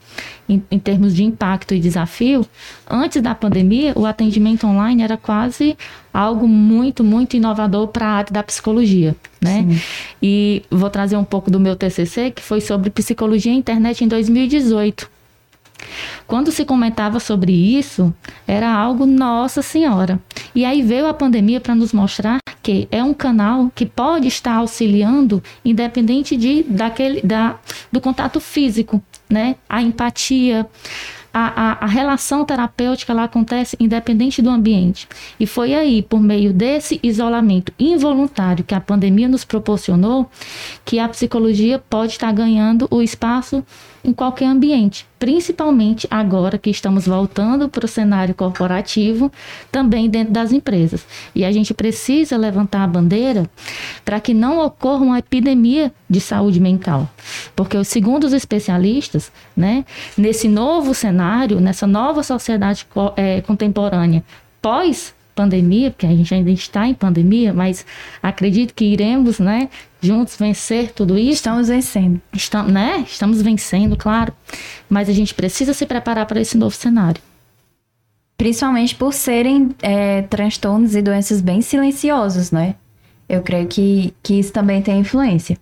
em, 0.48 0.62
em, 0.69 0.77
termos 0.77 1.15
de 1.15 1.24
impacto 1.24 1.74
e 1.74 1.79
desafio, 1.79 2.45
antes 2.89 3.22
da 3.22 3.34
pandemia, 3.34 3.93
o 3.95 4.05
atendimento 4.05 4.67
online 4.67 5.03
era 5.03 5.15
quase 5.15 5.77
algo 6.13 6.50
muito, 6.50 7.01
muito 7.01 7.38
inovador 7.38 7.88
para 7.88 8.05
a 8.07 8.12
área 8.12 8.34
da 8.34 8.43
psicologia. 8.43 9.15
Né? 9.41 9.65
E 10.22 10.63
vou 10.69 10.89
trazer 10.89 11.15
um 11.15 11.24
pouco 11.24 11.50
do 11.50 11.62
meu 11.62 11.77
TCC, 11.77 12.29
que 12.29 12.41
foi 12.41 12.60
sobre 12.60 12.89
psicologia 12.89 13.53
e 13.53 13.55
internet 13.55 14.03
em 14.03 14.07
2018. 14.10 15.14
Quando 16.27 16.51
se 16.51 16.65
comentava 16.65 17.20
sobre 17.20 17.51
isso, 17.51 18.13
era 18.48 18.72
algo 18.72 19.06
nossa 19.06 19.62
senhora. 19.62 20.20
E 20.54 20.63
aí 20.65 20.82
veio 20.82 21.08
a 21.08 21.13
pandemia 21.13 21.60
para 21.60 21.75
nos 21.75 21.94
mostrar 21.94 22.39
que 22.62 22.88
é 22.89 23.04
um 23.04 23.13
canal 23.13 23.72
que 23.75 23.86
pode 23.86 24.27
estar 24.27 24.56
auxiliando, 24.56 25.44
independente 25.63 26.36
de 26.36 26.63
daquele 26.63 27.22
da, 27.22 27.60
do 27.92 28.01
contato 28.01 28.39
físico, 28.39 29.00
né? 29.30 29.56
A 29.70 29.84
empatia, 29.84 30.68
a, 31.32 31.62
a, 31.62 31.72
a, 31.84 31.86
relação 31.86 32.46
terapêutica 32.46 33.12
ela 33.12 33.25
acontece 33.25 33.75
independente 33.77 34.42
do 34.42 34.50
ambiente. 34.50 35.06
E 35.38 35.46
foi 35.46 35.75
aí, 35.75 36.01
por 36.01 36.22
meio 36.22 36.54
desse 36.54 36.98
isolamento 37.04 37.74
involuntário 37.77 38.63
que 38.63 38.74
a 38.74 38.80
pandemia 38.80 39.27
nos 39.27 39.44
proporcionou, 39.44 40.32
que 40.86 40.98
a 40.98 41.10
psicologia 41.10 41.77
pode 41.77 42.13
estar 42.13 42.32
ganhando 42.32 42.88
o 42.89 43.01
espaço 43.01 43.63
em 44.06 44.14
qualquer 44.14 44.46
ambiente, 44.46 45.06
principalmente 45.18 46.08
agora 46.12 46.58
que 46.58 46.70
estamos 46.70 47.08
voltando 47.08 47.68
para 47.68 47.86
o 47.86 47.88
cenário 47.88 48.36
corporativo, 48.36 49.32
também 49.72 50.10
dentro 50.10 50.32
das 50.32 50.52
empresas. 50.52 51.06
E 51.34 51.44
a 51.44 51.52
gente 51.52 51.74
precisa 51.74 52.38
levantar 52.38 52.84
a 52.84 52.88
bandeira 52.88 53.50
para 54.04 54.20
que 54.20 54.34
não 54.34 54.64
ocorra 54.64 55.04
uma 55.04 55.20
epidemia 55.20 55.92
de 56.10 56.22
saúde 56.22 56.60
mental. 56.60 57.10
Porque, 57.56 57.84
segundo 57.84 58.26
os 58.26 58.34
especialistas, 58.34 59.32
né, 59.58 59.84
nesse 60.16 60.48
novo 60.48 60.94
cenário, 60.94 61.60
nessa 61.60 61.88
nova 61.88 62.22
sociedade 62.22 62.86
é, 63.18 63.42
contemporânea, 63.42 64.24
pós 64.62 65.14
pandemia, 65.36 65.92
porque 65.92 66.06
a 66.06 66.16
gente 66.16 66.34
ainda 66.34 66.50
está 66.50 66.88
em 66.88 66.94
pandemia, 66.94 67.54
mas 67.54 67.86
acredito 68.24 68.74
que 68.74 68.86
iremos, 68.86 69.38
né, 69.38 69.70
juntos 70.06 70.38
vencer 70.38 70.92
tudo 70.92 71.18
isso. 71.18 71.34
Estamos 71.34 71.68
vencendo. 71.68 72.22
Estamos, 72.34 72.72
né? 72.72 73.04
Estamos 73.08 73.42
vencendo, 73.42 73.98
claro. 73.98 74.34
Mas 74.90 75.10
a 75.10 75.14
gente 75.14 75.34
precisa 75.34 75.74
se 75.74 75.86
preparar 75.86 76.26
para 76.26 76.40
esse 76.40 76.58
novo 76.58 76.76
cenário. 76.76 77.22
Principalmente 78.38 78.96
por 78.96 79.14
serem 79.14 79.76
é, 79.82 80.22
transtornos 80.24 80.96
e 80.96 81.02
doenças 81.02 81.42
bem 81.42 81.62
silenciosos, 81.62 82.52
né? 82.52 82.76
Eu 83.28 83.42
creio 83.42 83.68
que, 83.68 84.14
que 84.22 84.40
isso 84.40 84.54
também 84.54 84.82
tem 84.82 85.00
influência. 85.00 85.58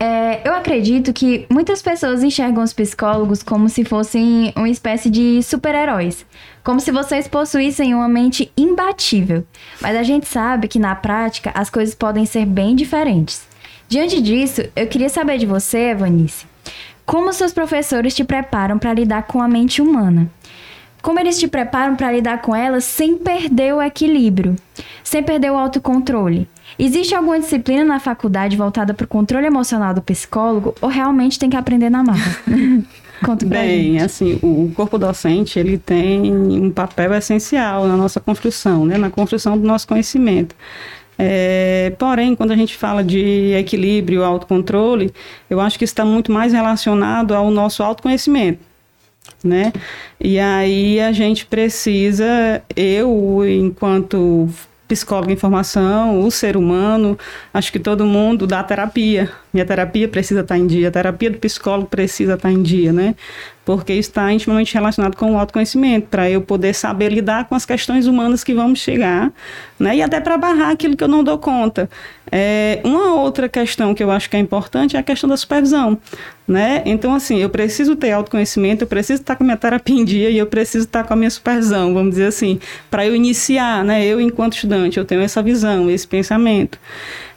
É, 0.00 0.48
eu 0.48 0.54
acredito 0.54 1.12
que 1.12 1.44
muitas 1.50 1.82
pessoas 1.82 2.22
enxergam 2.22 2.62
os 2.62 2.72
psicólogos 2.72 3.42
como 3.42 3.68
se 3.68 3.84
fossem 3.84 4.52
uma 4.54 4.68
espécie 4.68 5.10
de 5.10 5.42
super-heróis. 5.42 6.24
Como 6.62 6.78
se 6.78 6.92
vocês 6.92 7.26
possuíssem 7.26 7.94
uma 7.94 8.08
mente 8.08 8.52
imbatível. 8.56 9.44
Mas 9.80 9.96
a 9.96 10.04
gente 10.04 10.28
sabe 10.28 10.68
que 10.68 10.78
na 10.78 10.94
prática 10.94 11.50
as 11.52 11.68
coisas 11.68 11.96
podem 11.96 12.24
ser 12.24 12.46
bem 12.46 12.76
diferentes. 12.76 13.47
Diante 13.88 14.20
disso, 14.20 14.62
eu 14.76 14.86
queria 14.86 15.08
saber 15.08 15.38
de 15.38 15.46
você, 15.46 15.90
Evanice, 15.90 16.46
como 17.06 17.32
seus 17.32 17.54
professores 17.54 18.14
te 18.14 18.22
preparam 18.22 18.78
para 18.78 18.92
lidar 18.92 19.22
com 19.22 19.40
a 19.40 19.48
mente 19.48 19.80
humana? 19.80 20.30
Como 21.00 21.18
eles 21.18 21.38
te 21.38 21.48
preparam 21.48 21.96
para 21.96 22.12
lidar 22.12 22.42
com 22.42 22.54
ela 22.54 22.82
sem 22.82 23.16
perder 23.16 23.74
o 23.74 23.80
equilíbrio, 23.80 24.56
sem 25.02 25.22
perder 25.22 25.50
o 25.50 25.56
autocontrole? 25.56 26.46
Existe 26.78 27.14
alguma 27.14 27.40
disciplina 27.40 27.82
na 27.82 27.98
faculdade 27.98 28.58
voltada 28.58 28.92
para 28.92 29.04
o 29.04 29.08
controle 29.08 29.46
emocional 29.46 29.94
do 29.94 30.02
psicólogo 30.02 30.74
ou 30.82 30.88
realmente 30.90 31.38
tem 31.38 31.48
que 31.48 31.56
aprender 31.56 31.88
na 31.88 32.02
marra? 32.02 32.36
Conta 33.24 33.46
pra 33.46 33.58
Bem, 33.60 33.92
gente. 33.92 34.04
assim, 34.04 34.38
o 34.42 34.70
corpo 34.76 34.96
docente, 34.98 35.58
ele 35.58 35.76
tem 35.76 36.32
um 36.32 36.70
papel 36.70 37.12
essencial 37.14 37.86
na 37.88 37.96
nossa 37.96 38.20
construção, 38.20 38.86
né? 38.86 38.96
Na 38.96 39.10
construção 39.10 39.58
do 39.58 39.66
nosso 39.66 39.88
conhecimento. 39.88 40.54
É, 41.18 41.92
porém, 41.98 42.36
quando 42.36 42.52
a 42.52 42.56
gente 42.56 42.76
fala 42.76 43.02
de 43.02 43.52
equilíbrio, 43.54 44.22
autocontrole, 44.22 45.12
eu 45.50 45.60
acho 45.60 45.76
que 45.76 45.84
está 45.84 46.04
muito 46.04 46.30
mais 46.30 46.52
relacionado 46.52 47.34
ao 47.34 47.50
nosso 47.50 47.82
autoconhecimento, 47.82 48.60
né? 49.42 49.72
E 50.20 50.38
aí 50.38 51.00
a 51.00 51.10
gente 51.10 51.44
precisa, 51.44 52.62
eu, 52.76 53.42
enquanto 53.44 54.48
psicólogo 54.86 55.30
em 55.30 55.36
formação, 55.36 56.20
o 56.22 56.30
ser 56.30 56.56
humano, 56.56 57.18
acho 57.52 57.70
que 57.70 57.78
todo 57.78 58.06
mundo 58.06 58.46
dá 58.46 58.62
terapia. 58.62 59.30
Minha 59.52 59.64
terapia 59.64 60.06
precisa 60.08 60.40
estar 60.40 60.58
em 60.58 60.66
dia, 60.66 60.88
a 60.88 60.90
terapia 60.90 61.30
do 61.30 61.38
psicólogo 61.38 61.88
precisa 61.88 62.34
estar 62.34 62.50
em 62.50 62.62
dia, 62.62 62.92
né? 62.92 63.14
Porque 63.64 63.92
está 63.92 64.32
intimamente 64.32 64.72
relacionado 64.72 65.16
com 65.16 65.32
o 65.32 65.38
autoconhecimento, 65.38 66.08
para 66.08 66.30
eu 66.30 66.40
poder 66.40 66.74
saber 66.74 67.10
lidar 67.10 67.46
com 67.48 67.54
as 67.54 67.64
questões 67.64 68.06
humanas 68.06 68.44
que 68.44 68.54
vamos 68.54 68.78
chegar, 68.78 69.32
né? 69.78 69.96
E 69.96 70.02
até 70.02 70.20
para 70.20 70.36
barrar 70.36 70.70
aquilo 70.70 70.96
que 70.96 71.04
eu 71.04 71.08
não 71.08 71.24
dou 71.24 71.38
conta. 71.38 71.88
É, 72.30 72.80
uma 72.84 73.14
outra 73.14 73.48
questão 73.48 73.94
que 73.94 74.02
eu 74.02 74.10
acho 74.10 74.28
que 74.28 74.36
é 74.36 74.38
importante 74.38 74.96
é 74.96 75.00
a 75.00 75.02
questão 75.02 75.28
da 75.28 75.36
supervisão, 75.36 75.98
né? 76.46 76.82
Então, 76.84 77.14
assim, 77.14 77.38
eu 77.38 77.48
preciso 77.48 77.96
ter 77.96 78.12
autoconhecimento, 78.12 78.84
eu 78.84 78.88
preciso 78.88 79.22
estar 79.22 79.34
com 79.36 79.44
a 79.44 79.46
minha 79.46 79.56
terapia 79.56 79.96
em 79.96 80.04
dia 80.04 80.30
e 80.30 80.38
eu 80.38 80.46
preciso 80.46 80.84
estar 80.84 81.04
com 81.04 81.14
a 81.14 81.16
minha 81.16 81.30
supervisão, 81.30 81.94
vamos 81.94 82.10
dizer 82.10 82.26
assim, 82.26 82.60
para 82.90 83.06
eu 83.06 83.14
iniciar, 83.14 83.82
né? 83.84 84.04
Eu, 84.04 84.20
enquanto 84.20 84.54
estudante, 84.54 84.98
eu 84.98 85.04
tenho 85.04 85.22
essa 85.22 85.42
visão, 85.42 85.90
esse 85.90 86.06
pensamento. 86.06 86.78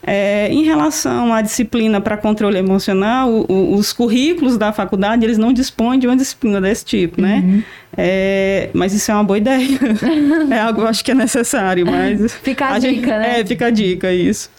É, 0.04 0.50
em 0.52 0.64
relação 0.64 1.32
à 1.32 1.42
disciplina 1.42 2.02
para 2.02 2.18
controle 2.18 2.58
emocional, 2.58 3.30
o, 3.30 3.76
os 3.76 3.94
currículos 3.94 4.58
da 4.58 4.74
faculdade, 4.74 5.24
eles 5.24 5.38
não 5.38 5.54
dispõem 5.54 6.00
de 6.00 6.08
uma 6.08 6.16
disciplina 6.16 6.60
desse 6.60 6.84
tipo, 6.84 7.22
né? 7.22 7.44
Uhum. 7.46 7.64
É, 7.96 8.70
mas 8.74 8.94
isso 8.94 9.12
é 9.12 9.14
uma 9.14 9.24
boa 9.24 9.38
ideia. 9.38 9.68
é 10.50 10.60
algo 10.60 10.80
que 10.80 10.86
eu 10.86 10.88
acho 10.88 11.06
que 11.06 11.12
é 11.12 11.16
necessário, 11.16 11.86
mas... 11.86 12.34
Fica 12.36 12.66
a, 12.66 12.74
a 12.76 12.80
dica, 12.80 12.94
gente, 12.94 13.08
né? 13.08 13.40
É, 13.40 13.46
fica 13.46 13.68
a 13.68 13.70
dica, 13.70 14.12
isso. 14.12 14.50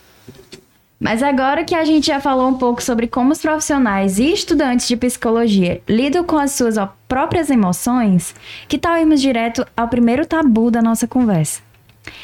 Mas 1.02 1.20
agora 1.20 1.64
que 1.64 1.74
a 1.74 1.84
gente 1.84 2.06
já 2.06 2.20
falou 2.20 2.48
um 2.48 2.54
pouco 2.54 2.80
sobre 2.80 3.08
como 3.08 3.32
os 3.32 3.42
profissionais 3.42 4.20
e 4.20 4.32
estudantes 4.32 4.86
de 4.86 4.96
psicologia 4.96 5.82
lidam 5.88 6.22
com 6.22 6.38
as 6.38 6.52
suas 6.52 6.76
próprias 7.08 7.50
emoções, 7.50 8.32
que 8.68 8.78
tal 8.78 8.96
irmos 8.96 9.20
direto 9.20 9.66
ao 9.76 9.88
primeiro 9.88 10.24
tabu 10.24 10.70
da 10.70 10.80
nossa 10.80 11.08
conversa? 11.08 11.60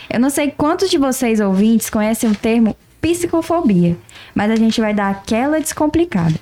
Eu 0.09 0.21
não 0.21 0.31
sei 0.31 0.53
quantos 0.57 0.89
de 0.89 0.97
vocês 0.97 1.41
ouvintes 1.41 1.91
conhecem 1.91 2.31
o 2.31 2.37
termo 2.37 2.77
psicofobia, 3.01 3.97
mas 4.35 4.51
a 4.51 4.57
gente 4.57 4.81
vai 4.81 4.93
dar 4.93 5.11
aquela 5.11 5.61
descomplicada. 5.61 6.35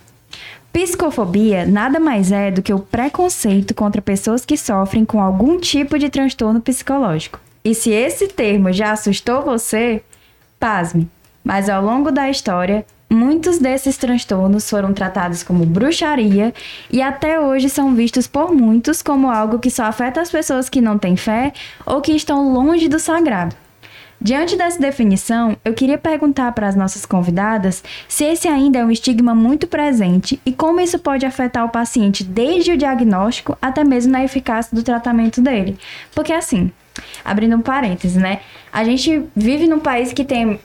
Psicofobia 0.73 1.65
nada 1.65 1.99
mais 1.99 2.31
é 2.31 2.51
do 2.51 2.61
que 2.61 2.73
o 2.73 2.79
preconceito 2.79 3.75
contra 3.75 4.03
pessoas 4.03 4.45
que 4.45 4.59
sofrem 4.59 5.07
com 5.07 5.23
algum 5.23 5.59
tipo 5.59 5.99
de 5.99 6.11
transtorno 6.11 6.61
psicológico. 6.61 7.41
E 7.65 7.75
se 7.75 7.91
esse 7.91 8.29
termo 8.29 8.71
já 8.73 8.93
assustou 8.93 9.43
você, 9.43 10.03
pasme, 10.61 11.09
mas 11.43 11.69
ao 11.69 11.83
longo 11.83 12.13
da 12.13 12.29
história, 12.29 12.85
muitos 13.09 13.59
desses 13.59 13.97
transtornos 13.97 14.69
foram 14.69 14.93
tratados 14.93 15.43
como 15.43 15.65
bruxaria 15.65 16.53
e 16.91 17.01
até 17.01 17.41
hoje 17.41 17.71
são 17.71 17.95
vistos 17.95 18.27
por 18.27 18.53
muitos 18.53 19.01
como 19.01 19.31
algo 19.31 19.59
que 19.59 19.71
só 19.71 19.85
afeta 19.85 20.21
as 20.21 20.31
pessoas 20.31 20.69
que 20.69 20.81
não 20.81 20.99
têm 20.99 21.17
fé 21.17 21.53
ou 21.87 22.01
que 22.01 22.13
estão 22.13 22.53
longe 22.53 22.87
do 22.87 22.99
sagrado. 22.99 23.57
Diante 24.21 24.57
dessa 24.57 24.81
definição, 24.81 25.57
eu 25.65 25.75
queria 25.75 25.99
perguntar 25.99 26.51
para 26.53 26.67
as 26.67 26.75
nossas 26.75 27.05
convidadas 27.05 27.85
se 28.09 28.25
esse 28.25 28.49
ainda 28.49 28.79
é 28.79 28.85
um 28.85 28.91
estigma 28.91 29.35
muito 29.35 29.67
presente 29.67 30.41
e 30.45 30.53
como 30.53 30.81
isso 30.81 30.99
pode 30.99 31.27
afetar 31.27 31.65
o 31.65 31.69
paciente 31.69 32.25
desde 32.25 32.73
o 32.73 32.77
diagnóstico 32.77 33.57
até 33.61 33.85
mesmo 33.85 34.13
na 34.13 34.25
eficácia 34.25 34.75
do 34.75 34.83
tratamento 34.83 35.43
dele. 35.43 35.77
Porque 36.15 36.33
assim, 36.33 36.73
abrindo 37.25 37.57
um 37.57 37.63
parênteses, 37.63 38.17
né? 38.17 38.41
A 38.73 38.85
gente 38.85 39.23
vive 39.35 39.67
num 39.67 39.81
país 39.81 40.13
que 40.13 40.25
tem 40.25 40.59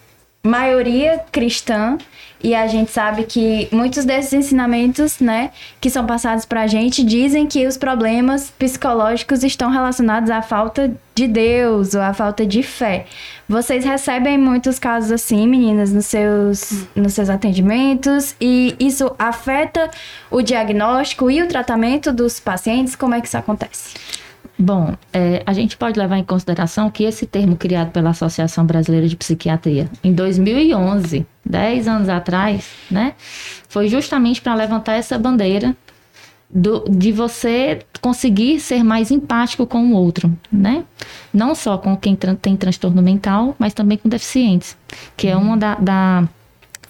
maioria 0.44 1.20
cristã 1.32 1.98
e 2.44 2.56
a 2.56 2.66
gente 2.66 2.90
sabe 2.90 3.24
que 3.26 3.68
muitos 3.72 4.04
desses 4.04 4.34
ensinamentos, 4.34 5.20
né, 5.20 5.52
que 5.80 5.90
são 5.90 6.08
passados 6.08 6.44
pra 6.44 6.66
gente 6.66 7.04
dizem 7.04 7.46
que 7.46 7.68
os 7.68 7.78
problemas 7.78 8.52
psicológicos 8.58 9.44
estão 9.44 9.70
relacionados 9.70 10.32
à 10.32 10.42
falta 10.42 10.92
de 11.14 11.28
Deus 11.28 11.94
ou 11.94 12.02
à 12.02 12.14
falta 12.14 12.44
de 12.44 12.64
fé. 12.64 13.06
Vocês 13.48 13.86
recebem 13.86 14.40
muitos 14.40 14.80
casos 14.80 15.12
assim, 15.12 15.48
meninas, 15.48 15.94
nos 15.94 16.08
seus, 16.08 16.86
nos 16.96 17.14
seus 17.14 17.30
atendimentos 17.30 18.36
e 18.42 18.76
isso 18.80 19.14
afeta 19.20 19.92
o 20.32 20.42
diagnóstico 20.42 21.30
e 21.30 21.44
o 21.44 21.48
tratamento 21.48 22.12
dos 22.12 22.40
pacientes? 22.40 22.96
Como 22.96 23.14
é 23.14 23.22
que 23.22 23.28
isso 23.28 23.38
acontece? 23.38 23.94
Bom, 24.62 24.96
é, 25.12 25.41
a 25.44 25.53
gente 25.53 25.75
pode 25.75 25.98
levar 25.98 26.20
em 26.20 26.24
consideração 26.24 26.91
que 26.91 27.03
esse 27.03 27.25
termo 27.25 27.56
criado 27.56 27.89
pela 27.89 28.12
Associação 28.12 28.63
Brasileira 28.63 29.08
de 29.08 29.15
Psiquiatria 29.15 29.89
em 30.03 30.13
2011, 30.13 31.25
10 31.44 31.88
anos 31.88 32.08
atrás, 32.08 32.70
né, 32.89 33.15
foi 33.68 33.88
justamente 33.88 34.39
para 34.39 34.53
levantar 34.53 34.94
essa 34.94 35.18
bandeira 35.18 35.75
do, 36.48 36.86
de 36.88 37.12
você 37.12 37.80
conseguir 38.01 38.60
ser 38.60 38.84
mais 38.84 39.10
empático 39.10 39.65
com 39.65 39.84
o 39.84 39.94
outro, 39.94 40.32
né? 40.51 40.84
Não 41.34 41.56
só 41.56 41.77
com 41.77 41.98
quem 41.98 42.15
tem 42.15 42.56
transtorno 42.56 43.01
mental, 43.01 43.56
mas 43.58 43.74
também 43.74 43.98
com 43.98 44.10
deficientes, 44.10 44.77
que 45.18 45.27
é 45.27 45.36
uma 45.36 45.58
da, 45.58 45.75
da 45.75 46.30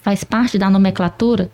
faz 0.02 0.24
parte 0.24 0.58
da 0.58 0.68
nomenclatura, 0.68 1.50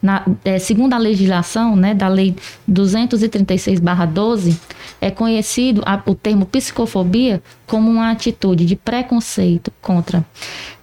na, 0.00 0.24
é, 0.44 0.58
segundo 0.58 0.94
a 0.94 0.98
legislação 0.98 1.74
né, 1.74 1.92
da 1.92 2.08
Lei 2.08 2.34
236-12, 2.70 4.56
é 5.00 5.10
conhecido 5.10 5.82
a, 5.84 6.00
o 6.06 6.14
termo 6.14 6.46
psicofobia 6.46 7.42
como 7.66 7.90
uma 7.90 8.10
atitude 8.10 8.64
de 8.64 8.76
preconceito 8.76 9.72
contra 9.82 10.24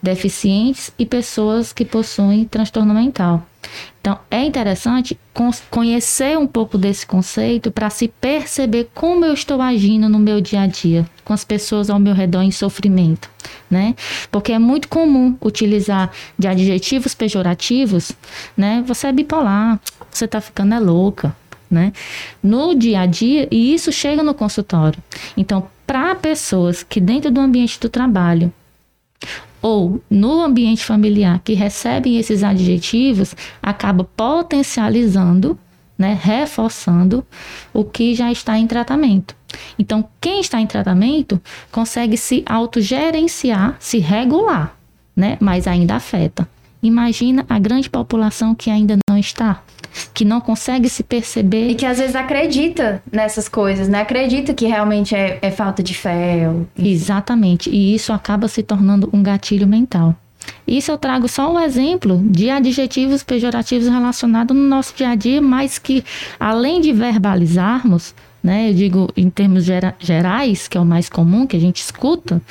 deficientes 0.01 0.91
e 0.99 1.05
pessoas 1.05 1.71
que 1.73 1.85
possuem 1.85 2.45
transtorno 2.45 2.93
mental. 2.93 3.47
Então, 4.01 4.19
é 4.29 4.43
interessante 4.43 5.17
conhecer 5.69 6.37
um 6.37 6.45
pouco 6.45 6.77
desse 6.77 7.05
conceito 7.05 7.71
para 7.71 7.89
se 7.89 8.07
perceber 8.07 8.89
como 8.93 9.25
eu 9.25 9.33
estou 9.33 9.61
agindo 9.61 10.07
no 10.07 10.19
meu 10.19 10.39
dia 10.39 10.61
a 10.61 10.67
dia, 10.67 11.05
com 11.23 11.33
as 11.33 11.43
pessoas 11.43 11.89
ao 11.89 11.99
meu 11.99 12.13
redor 12.13 12.43
em 12.43 12.51
sofrimento, 12.51 13.29
né? 13.69 13.95
Porque 14.31 14.51
é 14.51 14.59
muito 14.59 14.87
comum 14.87 15.35
utilizar 15.41 16.11
de 16.37 16.47
adjetivos 16.47 17.15
pejorativos, 17.15 18.11
né? 18.55 18.83
Você 18.85 19.07
é 19.07 19.11
bipolar, 19.11 19.79
você 20.11 20.25
está 20.25 20.39
ficando 20.39 20.75
é 20.75 20.79
louca, 20.79 21.35
né? 21.69 21.91
No 22.43 22.75
dia 22.75 23.01
a 23.01 23.05
dia, 23.05 23.47
e 23.49 23.73
isso 23.73 23.91
chega 23.91 24.21
no 24.21 24.35
consultório. 24.35 25.01
Então, 25.35 25.67
para 25.87 26.15
pessoas 26.15 26.83
que 26.83 26.99
dentro 26.99 27.31
do 27.31 27.39
ambiente 27.41 27.79
do 27.79 27.89
trabalho 27.89 28.53
ou 29.65 29.99
no 30.07 30.43
ambiente 30.43 30.85
familiar 30.85 31.41
que 31.43 31.55
recebem 31.55 32.19
esses 32.19 32.43
adjetivos, 32.43 33.35
acaba 33.63 34.03
potencializando, 34.03 35.57
né, 35.97 36.15
reforçando 36.21 37.25
o 37.73 37.83
que 37.83 38.13
já 38.13 38.31
está 38.31 38.59
em 38.59 38.67
tratamento. 38.67 39.35
Então, 39.79 40.07
quem 40.21 40.39
está 40.39 40.61
em 40.61 40.67
tratamento 40.67 41.41
consegue 41.71 42.15
se 42.15 42.43
autogerenciar, 42.45 43.75
se 43.79 43.97
regular, 43.97 44.77
né, 45.15 45.35
mas 45.41 45.65
ainda 45.65 45.95
afeta. 45.95 46.47
Imagina 46.83 47.43
a 47.49 47.57
grande 47.57 47.89
população 47.89 48.53
que 48.53 48.69
ainda 48.69 48.99
não 49.09 49.17
está 49.17 49.63
que 50.13 50.25
não 50.25 50.41
consegue 50.41 50.89
se 50.89 51.03
perceber. 51.03 51.69
E 51.69 51.75
que 51.75 51.85
às 51.85 51.97
vezes 51.97 52.15
acredita 52.15 53.01
nessas 53.11 53.47
coisas, 53.47 53.87
né? 53.87 54.01
Acredita 54.01 54.53
que 54.53 54.65
realmente 54.65 55.15
é, 55.15 55.39
é 55.41 55.51
falta 55.51 55.81
de 55.81 55.93
fé. 55.93 56.49
Ou... 56.49 56.67
Exatamente. 56.77 57.69
E 57.69 57.95
isso 57.95 58.13
acaba 58.13 58.47
se 58.47 58.63
tornando 58.63 59.09
um 59.13 59.21
gatilho 59.21 59.67
mental. 59.67 60.15
Isso 60.67 60.91
eu 60.91 60.97
trago 60.97 61.27
só 61.27 61.51
um 61.51 61.59
exemplo 61.59 62.21
de 62.23 62.49
adjetivos 62.49 63.23
pejorativos 63.23 63.87
relacionados 63.87 64.55
no 64.55 64.63
nosso 64.63 64.95
dia 64.95 65.09
a 65.09 65.15
dia, 65.15 65.41
mas 65.41 65.77
que 65.77 66.03
além 66.39 66.81
de 66.81 66.91
verbalizarmos, 66.91 68.15
né, 68.43 68.69
eu 68.69 68.73
digo 68.73 69.09
em 69.15 69.29
termos 69.29 69.63
gera, 69.63 69.95
gerais, 69.99 70.67
que 70.67 70.77
é 70.77 70.81
o 70.81 70.85
mais 70.85 71.09
comum 71.09 71.47
que 71.47 71.55
a 71.55 71.59
gente 71.59 71.81
escuta, 71.81 72.41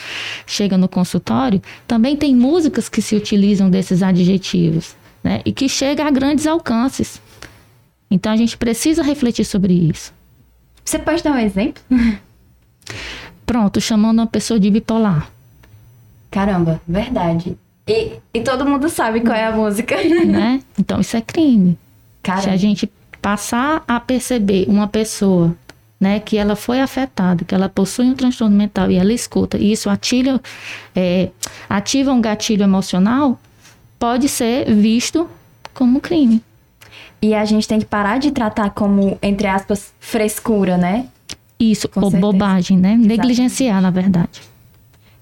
chega 0.46 0.76
no 0.76 0.88
consultório, 0.88 1.62
também 1.86 2.16
tem 2.16 2.34
músicas 2.34 2.88
que 2.88 3.02
se 3.02 3.14
utilizam 3.14 3.70
desses 3.70 4.02
adjetivos, 4.02 4.96
né, 5.22 5.40
e 5.44 5.52
que 5.52 5.68
chega 5.68 6.04
a 6.04 6.10
grandes 6.10 6.46
alcances. 6.46 7.20
Então 8.11 8.32
a 8.32 8.37
gente 8.37 8.56
precisa 8.56 9.02
refletir 9.02 9.44
sobre 9.44 9.73
isso. 9.73 10.12
Você 10.84 10.99
pode 10.99 11.23
dar 11.23 11.32
um 11.32 11.38
exemplo? 11.38 11.82
Pronto, 13.46 13.80
chamando 13.80 14.18
uma 14.18 14.26
pessoa 14.26 14.58
de 14.58 14.70
bipolar. 14.70 15.28
Caramba, 16.30 16.80
verdade. 16.87 17.56
E, 17.87 18.12
e 18.32 18.40
todo 18.40 18.66
mundo 18.66 18.88
sabe 18.88 19.20
qual 19.20 19.37
é 19.37 19.46
a 19.46 19.52
música. 19.52 19.96
Né? 20.25 20.62
Então 20.78 21.00
isso 21.00 21.16
é 21.16 21.20
crime. 21.20 21.78
Caramba. 22.23 22.44
Se 22.44 22.50
a 22.50 22.56
gente 22.56 22.90
passar 23.20 23.84
a 23.87 24.00
perceber 24.00 24.66
uma 24.68 24.88
pessoa 24.88 25.54
né, 26.00 26.20
que 26.20 26.37
ela 26.37 26.56
foi 26.56 26.80
afetada, 26.80 27.44
que 27.44 27.54
ela 27.54 27.68
possui 27.68 28.06
um 28.06 28.14
transtorno 28.14 28.56
mental 28.56 28.90
e 28.90 28.96
ela 28.96 29.12
escuta, 29.12 29.56
e 29.56 29.73
isso 29.73 29.88
ativa, 29.88 30.40
é, 30.94 31.30
ativa 31.68 32.12
um 32.12 32.20
gatilho 32.20 32.62
emocional, 32.62 33.40
pode 33.99 34.28
ser 34.28 34.75
visto 34.75 35.28
como 35.73 36.00
crime. 36.00 36.42
E 37.24 37.34
a 37.34 37.42
gente 37.46 37.66
tem 37.66 37.78
que 37.78 37.86
parar 37.86 38.18
de 38.18 38.30
tratar 38.30 38.68
como, 38.68 39.16
entre 39.22 39.46
aspas, 39.46 39.94
frescura, 39.98 40.76
né? 40.76 41.06
Isso, 41.58 41.88
ou 41.96 42.10
bobagem, 42.10 42.76
né? 42.76 42.98
Negligenciar, 42.98 43.80
na 43.80 43.88
verdade. 43.88 44.42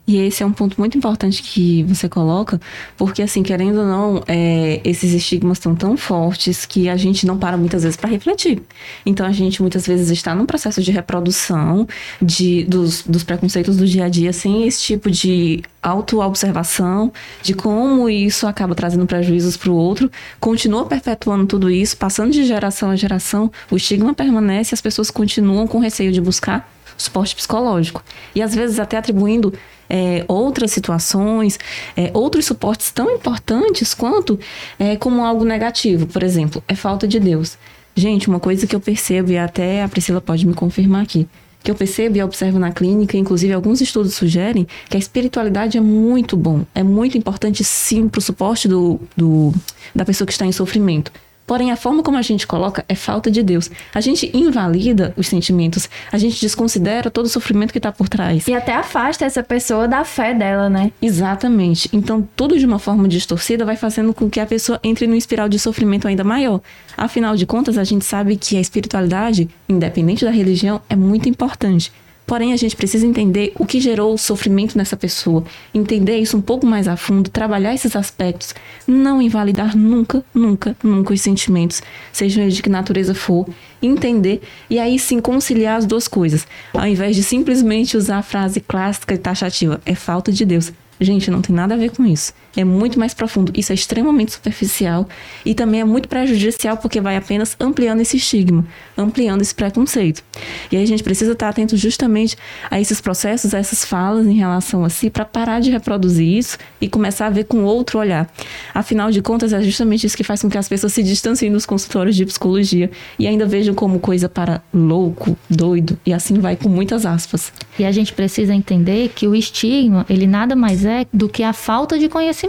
E 0.04 0.16
esse 0.18 0.42
é 0.42 0.47
um 0.47 0.52
ponto 0.52 0.78
muito 0.80 0.99
importante 0.99 1.42
que 1.42 1.85
você 1.85 2.09
coloca, 2.09 2.61
porque, 2.97 3.23
assim, 3.23 3.40
querendo 3.42 3.80
ou 3.80 3.87
não, 3.87 4.25
é, 4.26 4.80
esses 4.85 5.12
estigmas 5.12 5.59
estão 5.59 5.76
tão 5.76 5.97
fortes 5.97 6.66
que 6.66 6.88
a 6.88 6.97
gente 6.97 7.25
não 7.25 7.38
para 7.38 7.56
muitas 7.56 7.85
vezes 7.85 7.97
para 7.97 8.11
refletir. 8.11 8.62
Então, 9.06 9.25
a 9.25 9.30
gente 9.30 9.62
muitas 9.62 9.87
vezes 9.87 10.11
está 10.11 10.35
num 10.35 10.44
processo 10.44 10.82
de 10.82 10.90
reprodução 10.90 11.87
de, 12.21 12.64
dos, 12.64 13.02
dos 13.02 13.23
preconceitos 13.23 13.76
do 13.76 13.86
dia 13.86 14.06
a 14.06 14.08
dia, 14.08 14.32
sem 14.32 14.67
esse 14.67 14.82
tipo 14.82 15.08
de 15.08 15.62
autoobservação, 15.80 17.12
de 17.41 17.54
como 17.54 18.08
isso 18.08 18.49
acaba 18.49 18.75
trazendo 18.75 19.06
prejuízos 19.06 19.56
para 19.56 19.71
o 19.71 19.75
outro, 19.75 20.10
continua 20.41 20.84
perpetuando 20.84 21.47
tudo 21.47 21.71
isso, 21.71 21.97
passando 21.97 22.32
de 22.32 22.45
geração 22.45 22.91
a 22.91 22.97
geração, 22.97 23.52
o 23.71 23.76
estigma 23.76 24.15
permanece 24.15 24.75
as 24.75 24.80
pessoas 24.80 25.12
continuam 25.12 25.67
com 25.69 25.78
receio 25.78 26.10
de 26.10 26.21
buscar 26.21 26.69
suporte 26.97 27.34
psicológico. 27.34 28.02
E 28.34 28.43
às 28.43 28.54
vezes 28.54 28.78
até 28.78 28.97
atribuindo 28.97 29.52
é, 29.93 30.25
outras 30.26 30.73
situações, 30.73 31.59
é, 31.95 32.11
outros 32.15 32.47
suportes 32.47 32.91
tão 32.91 33.11
importantes 33.11 33.93
quanto 33.93 34.41
é, 34.78 34.97
como 34.97 35.23
algo 35.23 35.45
negativo. 35.45 36.07
Por 36.07 36.23
exemplo, 36.23 36.65
é 36.67 36.75
falta 36.75 37.07
de 37.07 37.21
Deus. 37.21 37.59
Gente, 37.95 38.26
uma 38.26 38.41
coisa 38.41 38.67
que 38.67 38.75
eu 38.75 38.81
percebo, 38.81 39.31
e 39.33 39.37
até 39.37 39.83
a 39.83 39.89
Priscila 39.89 40.19
pode 40.19 40.47
me 40.47 40.55
confirmar 40.55 41.02
aqui, 41.02 41.28
que 41.63 41.71
eu 41.71 41.75
percebo 41.75 42.17
e 42.17 42.23
observo 42.23 42.59
na 42.59 42.73
clínica, 42.73 43.19
inclusive 43.19 43.52
alguns 43.52 43.83
estudos 43.83 44.15
sugerem 44.15 44.67
que 44.89 44.97
a 44.97 44.99
espiritualidade 44.99 45.76
é 45.76 45.81
muito 45.81 46.39
bom, 46.39 46.65
é 46.75 46.83
muito 46.83 47.19
importante 47.19 47.63
sim 47.63 48.09
para 48.09 48.19
o 48.19 48.23
suporte 48.23 48.67
do, 48.67 48.99
do, 49.15 49.52
da 49.95 50.07
pessoa 50.07 50.26
que 50.26 50.33
está 50.33 50.47
em 50.47 50.52
sofrimento. 50.52 51.13
Porém, 51.52 51.71
a 51.71 51.76
forma 51.76 52.02
como 52.02 52.17
a 52.17 52.23
gente 52.23 52.47
coloca 52.47 52.82
é 52.88 52.95
falta 52.95 53.30
de 53.30 53.43
Deus. 53.43 53.71
A 53.93 54.00
gente 54.00 54.30
invalida 54.32 55.12
os 55.19 55.26
sentimentos, 55.26 55.86
a 56.10 56.17
gente 56.17 56.41
desconsidera 56.41 57.10
todo 57.10 57.26
o 57.26 57.28
sofrimento 57.28 57.73
que 57.73 57.78
está 57.78 57.93
por 57.93 58.08
trás. 58.08 58.49
E 58.49 58.54
até 58.54 58.75
afasta 58.75 59.26
essa 59.26 59.43
pessoa 59.43 59.86
da 59.86 60.02
fé 60.02 60.32
dela, 60.32 60.71
né? 60.71 60.91
Exatamente. 61.02 61.91
Então, 61.93 62.26
tudo 62.34 62.58
de 62.58 62.65
uma 62.65 62.78
forma 62.78 63.06
distorcida 63.06 63.67
vai 63.67 63.76
fazendo 63.76 64.15
com 64.15 64.30
que 64.30 64.41
a 64.41 64.47
pessoa 64.47 64.80
entre 64.82 65.06
num 65.06 65.15
espiral 65.15 65.47
de 65.47 65.58
sofrimento 65.58 66.08
ainda 66.08 66.25
maior. 66.25 66.62
Afinal 66.97 67.36
de 67.36 67.45
contas, 67.45 67.76
a 67.76 67.84
gente 67.84 68.06
sabe 68.06 68.36
que 68.36 68.56
a 68.56 68.60
espiritualidade, 68.60 69.47
independente 69.69 70.25
da 70.25 70.30
religião, 70.30 70.80
é 70.88 70.97
muito 70.97 71.28
importante. 71.28 71.93
Porém, 72.26 72.52
a 72.52 72.56
gente 72.56 72.76
precisa 72.76 73.06
entender 73.06 73.52
o 73.58 73.67
que 73.67 73.80
gerou 73.80 74.15
o 74.15 74.19
sofrimento 74.19 74.78
nessa 74.78 74.97
pessoa, 74.97 75.45
entender 75.75 76.19
isso 76.19 76.37
um 76.37 76.41
pouco 76.41 76.67
mais 76.67 76.89
a 76.89 76.97
fundo, 76.97 77.28
trabalhar 77.28 77.75
esses 77.75 77.95
aspectos, 77.97 78.54
não 78.87 79.21
invalidar 79.21 79.76
nunca, 79.76 80.25
nunca, 80.35 80.76
nunca 80.82 81.13
os 81.13 81.21
sentimentos, 81.21 81.82
sejam 82.13 82.43
eles 82.43 82.54
de 82.54 82.63
que 82.63 82.71
natureza 82.71 83.15
for, 83.15 83.47
entender 83.82 84.41
e 84.71 84.78
aí 84.78 84.99
sim 84.99 85.21
conciliar 85.21 85.76
as 85.76 85.87
duas 85.87 86.06
coisas, 86.06 86.47
ao 86.73 86.87
invés 86.87 87.17
de 87.17 87.23
simplesmente 87.23 87.97
usar 87.97 88.19
a 88.19 88.23
frase 88.23 88.61
clássica 88.61 89.15
e 89.15 89.19
taxativa, 89.19 89.80
é 89.85 89.95
falta 89.95 90.32
de 90.32 90.45
Deus. 90.45 90.73
Gente, 91.00 91.30
não 91.30 91.43
tem 91.43 91.54
nada 91.54 91.75
a 91.75 91.76
ver 91.76 91.91
com 91.91 92.06
isso. 92.06 92.32
É 92.56 92.65
muito 92.65 92.99
mais 92.99 93.15
profundo. 93.15 93.52
Isso 93.56 93.73
é 93.73 93.75
extremamente 93.75 94.32
superficial 94.32 95.08
e 95.45 95.54
também 95.54 95.80
é 95.80 95.84
muito 95.84 96.08
prejudicial 96.08 96.76
porque 96.76 97.00
vai 97.00 97.17
apenas 97.17 97.56
ampliando 97.58 98.00
esse 98.00 98.17
estigma, 98.17 98.65
ampliando 98.97 99.41
esse 99.41 99.54
preconceito. 99.54 100.23
E 100.71 100.76
aí 100.76 100.82
a 100.82 100.86
gente 100.86 101.02
precisa 101.02 101.32
estar 101.32 101.49
atento 101.49 101.76
justamente 101.76 102.36
a 102.71 102.80
esses 102.80 103.00
processos, 103.00 103.54
a 103.54 103.58
essas 103.58 103.84
falas 103.84 104.26
em 104.26 104.34
relação 104.34 104.84
a 104.84 104.91
si, 104.91 105.08
para 105.08 105.25
parar 105.25 105.60
de 105.60 105.71
reproduzir 105.71 106.26
isso 106.26 106.58
e 106.80 106.88
começar 106.88 107.26
a 107.26 107.30
ver 107.30 107.45
com 107.45 107.65
outro 107.65 107.99
olhar. 107.99 108.30
Afinal 108.75 109.10
de 109.10 109.23
contas, 109.23 109.52
é 109.52 109.62
justamente 109.62 110.06
isso 110.06 110.17
que 110.17 110.25
faz 110.25 110.43
com 110.43 110.50
que 110.50 110.58
as 110.58 110.69
pessoas 110.69 110.93
se 110.93 111.02
distanciem 111.02 111.50
dos 111.50 111.65
consultórios 111.65 112.15
de 112.17 112.26
psicologia 112.26 112.91
e 113.19 113.26
ainda 113.26 113.47
vejam 113.47 113.75
como 113.75 113.99
coisa 113.99 114.28
para 114.28 114.62
louco, 114.73 115.36
doido 115.49 115.99
e 116.04 116.12
assim 116.12 116.38
vai 116.38 116.56
com 116.56 116.69
muitas 116.69 117.06
aspas. 117.06 117.52
E 117.78 117.84
a 117.84 117.93
gente 117.93 118.12
precisa 118.12 118.54
entender 118.54 119.10
que 119.15 119.26
o 119.26 119.34
estigma, 119.34 120.04
ele 120.08 120.26
nada 120.26 120.54
mais 120.54 120.84
é 120.84 121.06
do 121.12 121.28
que 121.28 121.43
a 121.43 121.52
falta 121.52 121.99
de 121.99 122.08
conhecimento. 122.08 122.42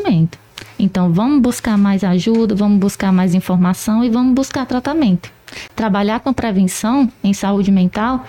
Então, 0.79 1.11
vamos 1.11 1.41
buscar 1.41 1.77
mais 1.77 2.03
ajuda, 2.03 2.55
vamos 2.55 2.79
buscar 2.79 3.11
mais 3.11 3.33
informação 3.33 4.03
e 4.03 4.09
vamos 4.09 4.33
buscar 4.33 4.65
tratamento. 4.65 5.31
Trabalhar 5.75 6.19
com 6.19 6.33
prevenção 6.33 7.11
em 7.23 7.33
saúde 7.33 7.71
mental 7.71 8.25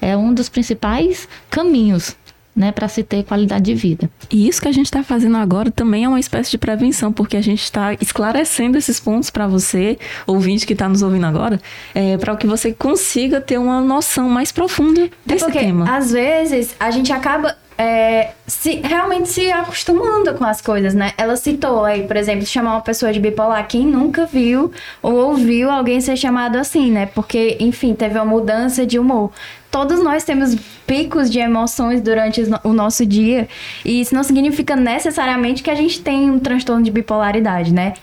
é 0.00 0.16
um 0.16 0.32
dos 0.32 0.48
principais 0.48 1.28
caminhos 1.50 2.16
né, 2.58 2.72
para 2.72 2.88
se 2.88 3.04
ter 3.04 3.22
qualidade 3.24 3.64
de 3.64 3.74
vida. 3.74 4.10
E 4.30 4.48
isso 4.48 4.60
que 4.60 4.66
a 4.66 4.72
gente 4.72 4.86
está 4.86 5.02
fazendo 5.04 5.36
agora 5.36 5.70
também 5.70 6.04
é 6.04 6.08
uma 6.08 6.18
espécie 6.18 6.50
de 6.50 6.58
prevenção, 6.58 7.12
porque 7.12 7.36
a 7.36 7.40
gente 7.40 7.62
está 7.62 7.94
esclarecendo 7.94 8.76
esses 8.76 8.98
pontos 8.98 9.30
para 9.30 9.46
você, 9.46 9.96
ouvinte 10.26 10.66
que 10.66 10.72
está 10.72 10.88
nos 10.88 11.00
ouvindo 11.00 11.26
agora, 11.26 11.60
é, 11.94 12.18
para 12.18 12.36
que 12.36 12.48
você 12.48 12.72
consiga 12.72 13.40
ter 13.40 13.58
uma 13.58 13.80
noção 13.80 14.28
mais 14.28 14.50
profunda 14.50 15.02
é 15.02 15.10
desse 15.24 15.44
é 15.44 15.46
porque, 15.46 15.60
tema. 15.60 15.96
Às 15.96 16.10
vezes 16.10 16.74
a 16.80 16.90
gente 16.90 17.12
acaba 17.12 17.56
é, 17.80 18.32
se, 18.44 18.80
realmente 18.82 19.28
se 19.28 19.52
acostumando 19.52 20.34
com 20.34 20.44
as 20.44 20.60
coisas, 20.60 20.94
né? 20.94 21.12
Ela 21.16 21.36
citou 21.36 21.84
aí, 21.84 22.02
por 22.08 22.16
exemplo, 22.16 22.44
chamar 22.44 22.72
uma 22.72 22.80
pessoa 22.80 23.12
de 23.12 23.20
bipolar. 23.20 23.68
Quem 23.68 23.86
nunca 23.86 24.26
viu 24.26 24.72
ou 25.00 25.14
ouviu 25.14 25.70
alguém 25.70 26.00
ser 26.00 26.16
chamado 26.16 26.56
assim, 26.56 26.90
né? 26.90 27.06
Porque, 27.06 27.56
enfim, 27.60 27.94
teve 27.94 28.18
uma 28.18 28.24
mudança 28.24 28.84
de 28.84 28.98
humor. 28.98 29.30
Todos 29.70 30.02
nós 30.02 30.24
temos 30.24 30.56
picos 30.88 31.30
de 31.30 31.38
emoções 31.38 32.00
durante 32.00 32.42
o 32.64 32.72
nosso 32.72 33.06
dia. 33.06 33.48
E 33.84 34.00
isso 34.00 34.12
não 34.12 34.24
significa 34.24 34.74
necessariamente 34.74 35.62
que 35.62 35.70
a 35.70 35.76
gente 35.76 36.00
tem 36.00 36.28
um 36.28 36.40
transtorno 36.40 36.82
de 36.82 36.90
bipolaridade, 36.90 37.72
né? 37.72 37.94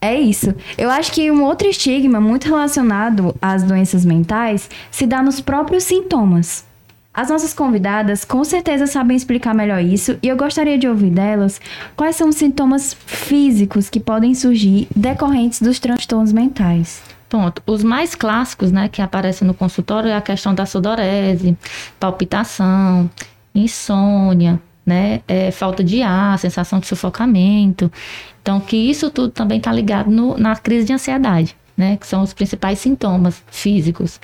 É 0.00 0.18
isso. 0.18 0.52
Eu 0.76 0.90
acho 0.90 1.12
que 1.12 1.30
um 1.30 1.44
outro 1.44 1.68
estigma 1.68 2.20
muito 2.20 2.48
relacionado 2.48 3.36
às 3.40 3.62
doenças 3.62 4.04
mentais 4.04 4.68
se 4.90 5.06
dá 5.06 5.22
nos 5.22 5.40
próprios 5.40 5.84
sintomas 5.84 6.68
As 7.12 7.28
nossas 7.28 7.52
convidadas 7.52 8.24
com 8.24 8.44
certeza 8.44 8.86
sabem 8.86 9.16
explicar 9.16 9.52
melhor 9.52 9.82
isso 9.82 10.16
e 10.22 10.28
eu 10.28 10.36
gostaria 10.36 10.78
de 10.78 10.86
ouvir 10.86 11.10
delas 11.10 11.60
quais 11.96 12.14
são 12.14 12.28
os 12.28 12.36
sintomas 12.36 12.94
físicos 13.04 13.90
que 13.90 13.98
podem 13.98 14.32
surgir 14.32 14.86
decorrentes 14.94 15.60
dos 15.60 15.80
transtornos 15.80 16.32
mentais. 16.32 17.02
Ponto. 17.28 17.62
Os 17.66 17.82
mais 17.82 18.14
clássicos, 18.14 18.70
né, 18.70 18.88
que 18.88 19.02
aparecem 19.02 19.46
no 19.46 19.54
consultório 19.54 20.08
é 20.08 20.16
a 20.16 20.20
questão 20.20 20.54
da 20.54 20.66
sudorese, 20.66 21.56
palpitação, 21.98 23.10
insônia, 23.52 24.60
né, 24.86 25.20
é, 25.26 25.50
falta 25.50 25.82
de 25.82 26.02
ar, 26.02 26.38
sensação 26.38 26.78
de 26.78 26.86
sufocamento. 26.86 27.90
Então, 28.40 28.60
que 28.60 28.76
isso 28.76 29.10
tudo 29.10 29.32
também 29.32 29.58
está 29.58 29.72
ligado 29.72 30.10
no, 30.10 30.38
na 30.38 30.54
crise 30.54 30.86
de 30.86 30.92
ansiedade 30.92 31.56
né, 31.80 31.96
que 31.96 32.06
são 32.06 32.22
os 32.22 32.34
principais 32.34 32.78
sintomas 32.78 33.42
físicos. 33.50 34.20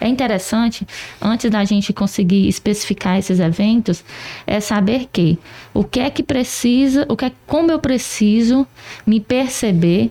É 0.00 0.08
interessante, 0.08 0.86
antes 1.20 1.50
da 1.50 1.62
gente 1.64 1.92
conseguir 1.92 2.48
especificar 2.48 3.18
esses 3.18 3.38
eventos, 3.38 4.02
é 4.46 4.58
saber 4.58 5.06
que 5.12 5.38
o 5.74 5.84
que 5.84 6.00
é 6.00 6.08
que 6.08 6.22
precisa, 6.22 7.04
o 7.06 7.14
que 7.14 7.26
é, 7.26 7.32
como 7.46 7.70
eu 7.70 7.78
preciso 7.78 8.66
me 9.06 9.20
perceber, 9.20 10.10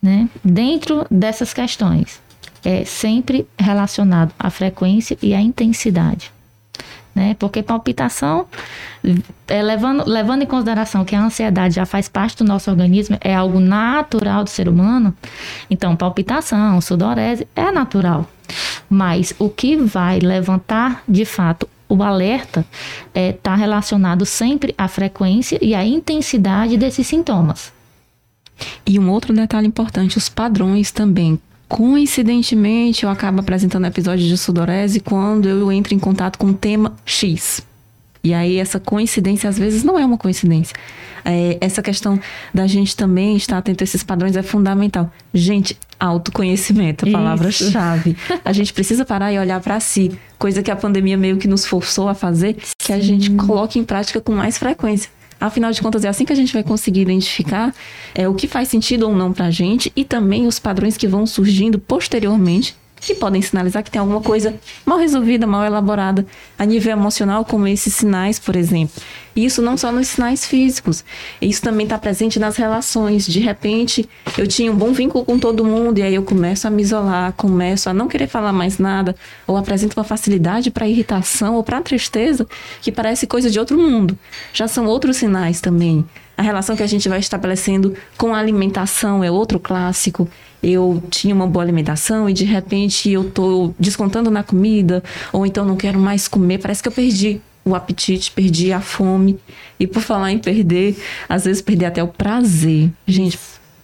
né, 0.00 0.28
dentro 0.44 1.04
dessas 1.10 1.52
questões. 1.52 2.20
É 2.64 2.84
sempre 2.84 3.46
relacionado 3.58 4.32
à 4.38 4.48
frequência 4.48 5.18
e 5.20 5.34
à 5.34 5.40
intensidade 5.40 6.37
né? 7.18 7.34
Porque 7.38 7.62
palpitação, 7.62 8.46
é, 9.48 9.62
levando, 9.62 10.08
levando 10.08 10.42
em 10.42 10.46
consideração 10.46 11.04
que 11.04 11.16
a 11.16 11.20
ansiedade 11.20 11.74
já 11.74 11.84
faz 11.84 12.08
parte 12.08 12.36
do 12.38 12.44
nosso 12.44 12.70
organismo, 12.70 13.18
é 13.20 13.34
algo 13.34 13.58
natural 13.58 14.44
do 14.44 14.50
ser 14.50 14.68
humano, 14.68 15.14
então 15.68 15.96
palpitação, 15.96 16.80
sudorese 16.80 17.46
é 17.54 17.70
natural. 17.70 18.26
Mas 18.88 19.34
o 19.38 19.50
que 19.50 19.76
vai 19.76 20.20
levantar 20.20 21.02
de 21.06 21.24
fato 21.24 21.68
o 21.88 22.02
alerta 22.02 22.66
está 23.08 23.20
é, 23.20 23.32
tá 23.32 23.54
relacionado 23.54 24.26
sempre 24.26 24.74
à 24.76 24.86
frequência 24.86 25.58
e 25.60 25.74
à 25.74 25.84
intensidade 25.84 26.76
desses 26.76 27.06
sintomas. 27.06 27.72
E 28.86 28.98
um 28.98 29.10
outro 29.10 29.32
detalhe 29.32 29.66
importante, 29.66 30.18
os 30.18 30.28
padrões 30.28 30.90
também. 30.90 31.40
Coincidentemente, 31.68 33.04
eu 33.04 33.10
acabo 33.10 33.40
apresentando 33.40 33.86
episódios 33.86 34.26
de 34.26 34.38
sudorese 34.38 35.00
quando 35.00 35.48
eu 35.48 35.70
entro 35.70 35.94
em 35.94 35.98
contato 35.98 36.38
com 36.38 36.46
um 36.46 36.54
tema 36.54 36.96
X. 37.04 37.62
E 38.24 38.34
aí, 38.34 38.56
essa 38.56 38.80
coincidência, 38.80 39.48
às 39.48 39.58
vezes, 39.58 39.84
não 39.84 39.98
é 39.98 40.04
uma 40.04 40.18
coincidência. 40.18 40.74
É, 41.24 41.58
essa 41.60 41.82
questão 41.82 42.18
da 42.52 42.66
gente 42.66 42.96
também 42.96 43.36
estar 43.36 43.58
atento 43.58 43.82
a 43.82 43.84
esses 43.84 44.02
padrões 44.02 44.34
é 44.34 44.42
fundamental. 44.42 45.12
Gente, 45.32 45.78
autoconhecimento, 46.00 47.06
a 47.06 47.12
palavra-chave. 47.12 48.16
A 48.44 48.52
gente 48.52 48.72
precisa 48.72 49.04
parar 49.04 49.32
e 49.32 49.38
olhar 49.38 49.60
para 49.60 49.78
si, 49.78 50.18
coisa 50.38 50.62
que 50.62 50.70
a 50.70 50.76
pandemia 50.76 51.16
meio 51.16 51.36
que 51.36 51.46
nos 51.46 51.66
forçou 51.66 52.08
a 52.08 52.14
fazer, 52.14 52.56
que 52.78 52.92
a 52.92 53.00
gente 53.00 53.30
coloque 53.32 53.78
em 53.78 53.84
prática 53.84 54.20
com 54.20 54.32
mais 54.32 54.56
frequência. 54.56 55.10
Afinal 55.40 55.70
de 55.70 55.80
contas, 55.80 56.04
é 56.04 56.08
assim 56.08 56.24
que 56.24 56.32
a 56.32 56.36
gente 56.36 56.52
vai 56.52 56.62
conseguir 56.62 57.02
identificar 57.02 57.74
é, 58.14 58.28
o 58.28 58.34
que 58.34 58.48
faz 58.48 58.68
sentido 58.68 59.08
ou 59.08 59.14
não 59.14 59.32
para 59.32 59.46
a 59.46 59.50
gente 59.50 59.92
e 59.94 60.04
também 60.04 60.46
os 60.46 60.58
padrões 60.58 60.96
que 60.96 61.06
vão 61.06 61.26
surgindo 61.26 61.78
posteriormente 61.78 62.76
que 63.00 63.14
podem 63.14 63.40
sinalizar 63.42 63.82
que 63.82 63.90
tem 63.90 64.00
alguma 64.00 64.20
coisa 64.20 64.54
mal 64.84 64.98
resolvida, 64.98 65.46
mal 65.46 65.64
elaborada 65.64 66.26
a 66.58 66.64
nível 66.64 66.92
emocional, 66.92 67.44
como 67.44 67.66
esses 67.66 67.94
sinais, 67.94 68.38
por 68.38 68.56
exemplo. 68.56 69.00
E 69.36 69.44
isso 69.44 69.62
não 69.62 69.76
só 69.76 69.92
nos 69.92 70.08
sinais 70.08 70.44
físicos, 70.44 71.04
isso 71.40 71.62
também 71.62 71.84
está 71.84 71.96
presente 71.96 72.40
nas 72.40 72.56
relações. 72.56 73.26
De 73.26 73.38
repente, 73.38 74.08
eu 74.36 74.46
tinha 74.48 74.72
um 74.72 74.74
bom 74.74 74.92
vínculo 74.92 75.24
com 75.24 75.38
todo 75.38 75.64
mundo 75.64 75.98
e 75.98 76.02
aí 76.02 76.14
eu 76.14 76.24
começo 76.24 76.66
a 76.66 76.70
me 76.70 76.82
isolar, 76.82 77.32
começo 77.34 77.88
a 77.88 77.94
não 77.94 78.08
querer 78.08 78.26
falar 78.26 78.52
mais 78.52 78.78
nada, 78.78 79.14
ou 79.46 79.56
apresento 79.56 79.98
uma 79.98 80.04
facilidade 80.04 80.70
para 80.70 80.88
irritação 80.88 81.54
ou 81.54 81.62
para 81.62 81.80
tristeza 81.80 82.46
que 82.82 82.90
parece 82.90 83.26
coisa 83.26 83.48
de 83.48 83.60
outro 83.60 83.78
mundo. 83.78 84.18
Já 84.52 84.66
são 84.66 84.86
outros 84.86 85.18
sinais 85.18 85.60
também. 85.60 86.04
A 86.38 86.42
relação 86.42 86.74
que 86.74 86.82
a 86.82 86.86
gente 86.86 87.08
vai 87.08 87.18
estabelecendo 87.18 87.94
com 88.16 88.34
a 88.34 88.38
alimentação 88.38 89.22
é 89.22 89.30
outro 89.30 89.60
clássico 89.60 90.26
eu 90.62 91.02
tinha 91.10 91.34
uma 91.34 91.46
boa 91.46 91.64
alimentação 91.64 92.28
e 92.28 92.32
de 92.32 92.44
repente 92.44 93.10
eu 93.10 93.30
tô 93.30 93.72
descontando 93.78 94.30
na 94.30 94.42
comida, 94.42 95.02
ou 95.32 95.46
então 95.46 95.64
não 95.64 95.76
quero 95.76 95.98
mais 95.98 96.26
comer, 96.26 96.58
parece 96.58 96.82
que 96.82 96.88
eu 96.88 96.92
perdi 96.92 97.40
o 97.64 97.74
apetite, 97.74 98.32
perdi 98.32 98.72
a 98.72 98.80
fome. 98.80 99.38
E 99.78 99.86
por 99.86 100.02
falar 100.02 100.32
em 100.32 100.38
perder, 100.38 100.96
às 101.28 101.44
vezes 101.44 101.62
perder 101.62 101.86
até 101.86 102.02
o 102.02 102.08
prazer. 102.08 102.90
Gente, 103.06 103.38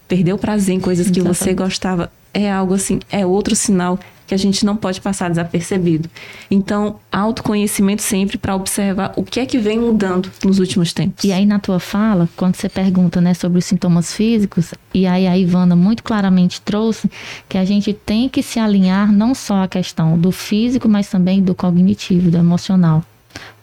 perder 0.09 0.33
o 0.33 0.39
prazer 0.39 0.75
em 0.75 0.81
coisas 0.81 1.07
que 1.07 1.21
Exatamente. 1.21 1.39
você 1.39 1.55
gostava 1.55 2.11
é 2.33 2.51
algo 2.51 2.75
assim, 2.75 2.99
é 3.11 3.25
outro 3.25 3.55
sinal 3.55 3.99
que 4.27 4.35
a 4.35 4.37
gente 4.39 4.65
não 4.65 4.77
pode 4.77 5.01
passar 5.01 5.29
desapercebido. 5.29 6.09
Então, 6.51 6.97
autoconhecimento 7.11 8.03
sempre 8.03 8.39
para 8.39 8.55
observar 8.55 9.13
o 9.17 9.23
que 9.23 9.41
é 9.41 9.47
que 9.47 9.59
vem 9.59 9.79
mudando 9.79 10.31
nos 10.45 10.59
últimos 10.59 10.93
tempos. 10.93 11.25
E 11.25 11.33
aí 11.33 11.45
na 11.45 11.59
tua 11.59 11.79
fala, 11.79 12.29
quando 12.37 12.57
você 12.57 12.69
pergunta, 12.69 13.21
né, 13.21 13.35
sobre 13.35 13.59
os 13.59 13.65
sintomas 13.65 14.13
físicos, 14.13 14.75
e 14.93 15.07
aí 15.07 15.27
a 15.27 15.37
Ivana 15.37 15.77
muito 15.77 16.03
claramente 16.03 16.61
trouxe 16.61 17.11
que 17.49 17.59
a 17.59 17.65
gente 17.65 17.93
tem 17.93 18.29
que 18.29 18.43
se 18.43 18.59
alinhar 18.59 19.13
não 19.13 19.35
só 19.35 19.65
à 19.65 19.69
questão 19.69 20.19
do 20.19 20.31
físico, 20.31 20.89
mas 20.89 21.09
também 21.09 21.43
do 21.43 21.55
cognitivo, 21.55 22.31
do 22.31 22.39
emocional, 22.39 23.05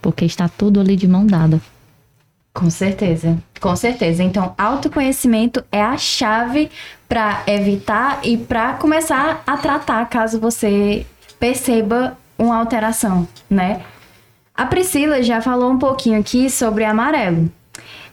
porque 0.02 0.26
está 0.26 0.48
tudo 0.48 0.80
ali 0.80 0.96
de 0.96 1.08
mão 1.08 1.26
dada. 1.26 1.62
Com 2.54 2.70
certeza, 2.70 3.42
com 3.62 3.76
certeza. 3.76 4.24
Então, 4.24 4.54
autoconhecimento 4.58 5.64
é 5.72 5.82
a 5.82 5.96
chave 5.96 6.70
para 7.08 7.44
evitar 7.46 8.20
e 8.24 8.36
para 8.36 8.74
começar 8.74 9.44
a 9.46 9.56
tratar 9.56 10.10
caso 10.10 10.40
você 10.40 11.06
perceba 11.40 12.18
uma 12.38 12.58
alteração, 12.58 13.28
né? 13.50 13.82
A 14.56 14.66
Priscila 14.66 15.22
já 15.24 15.42
falou 15.42 15.72
um 15.72 15.80
pouquinho 15.80 16.20
aqui 16.20 16.50
sobre 16.50 16.84
amarelo. 16.84 17.50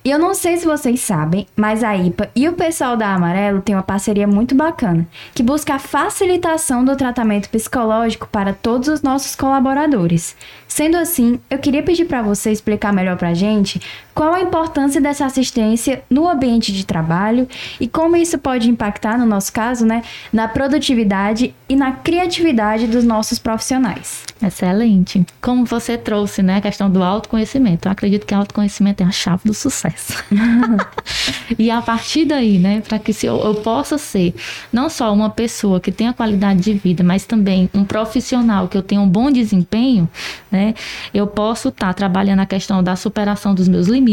E 0.04 0.10
eu 0.10 0.18
não 0.18 0.32
sei 0.32 0.56
se 0.56 0.64
vocês 0.64 1.00
sabem, 1.00 1.46
mas 1.56 1.82
a 1.82 1.94
IPA 1.96 2.30
e 2.34 2.48
o 2.48 2.54
pessoal 2.54 2.96
da 2.96 3.12
Amarelo 3.12 3.60
têm 3.60 3.74
uma 3.74 3.82
parceria 3.82 4.26
muito 4.26 4.54
bacana, 4.54 5.06
que 5.34 5.42
busca 5.42 5.74
a 5.74 5.78
facilitação 5.78 6.84
do 6.84 6.96
tratamento 6.96 7.50
psicológico 7.50 8.28
para 8.28 8.54
todos 8.54 8.88
os 8.88 9.02
nossos 9.02 9.34
colaboradores. 9.34 10.36
Sendo 10.66 10.96
assim, 10.96 11.40
eu 11.50 11.58
queria 11.58 11.82
pedir 11.82 12.06
para 12.06 12.22
você 12.22 12.50
explicar 12.50 12.92
melhor 12.92 13.16
para 13.16 13.30
a 13.30 13.34
gente 13.34 13.82
qual 14.18 14.34
a 14.34 14.40
importância 14.40 15.00
dessa 15.00 15.24
assistência 15.26 16.02
no 16.10 16.28
ambiente 16.28 16.72
de 16.72 16.84
trabalho 16.84 17.46
e 17.78 17.86
como 17.86 18.16
isso 18.16 18.36
pode 18.36 18.68
impactar, 18.68 19.16
no 19.16 19.24
nosso 19.24 19.52
caso, 19.52 19.86
né, 19.86 20.02
na 20.32 20.48
produtividade 20.48 21.54
e 21.68 21.76
na 21.76 21.92
criatividade 21.92 22.88
dos 22.88 23.04
nossos 23.04 23.38
profissionais. 23.38 24.24
Excelente. 24.42 25.24
Como 25.40 25.64
você 25.64 25.96
trouxe, 25.96 26.42
né, 26.42 26.56
a 26.56 26.60
questão 26.60 26.90
do 26.90 27.02
autoconhecimento. 27.02 27.86
Eu 27.86 27.92
acredito 27.92 28.26
que 28.26 28.34
autoconhecimento 28.34 29.04
é 29.04 29.06
a 29.06 29.12
chave 29.12 29.42
do 29.44 29.54
sucesso. 29.54 30.24
e 31.56 31.70
a 31.70 31.80
partir 31.80 32.24
daí, 32.24 32.58
né, 32.58 32.80
para 32.80 32.98
que 32.98 33.12
eu, 33.24 33.38
eu 33.38 33.54
possa 33.56 33.98
ser 33.98 34.34
não 34.72 34.88
só 34.88 35.12
uma 35.12 35.30
pessoa 35.30 35.78
que 35.78 35.92
tenha 35.92 36.12
qualidade 36.12 36.60
de 36.60 36.72
vida, 36.72 37.04
mas 37.04 37.24
também 37.24 37.70
um 37.72 37.84
profissional 37.84 38.66
que 38.66 38.76
eu 38.76 38.82
tenha 38.82 39.00
um 39.00 39.08
bom 39.08 39.30
desempenho, 39.30 40.08
né, 40.50 40.74
eu 41.14 41.26
posso 41.26 41.68
estar 41.68 41.88
tá 41.88 41.94
trabalhando 41.94 42.40
a 42.40 42.46
questão 42.46 42.82
da 42.82 42.96
superação 42.96 43.54
dos 43.54 43.68
meus 43.68 43.86
limites, 43.86 44.07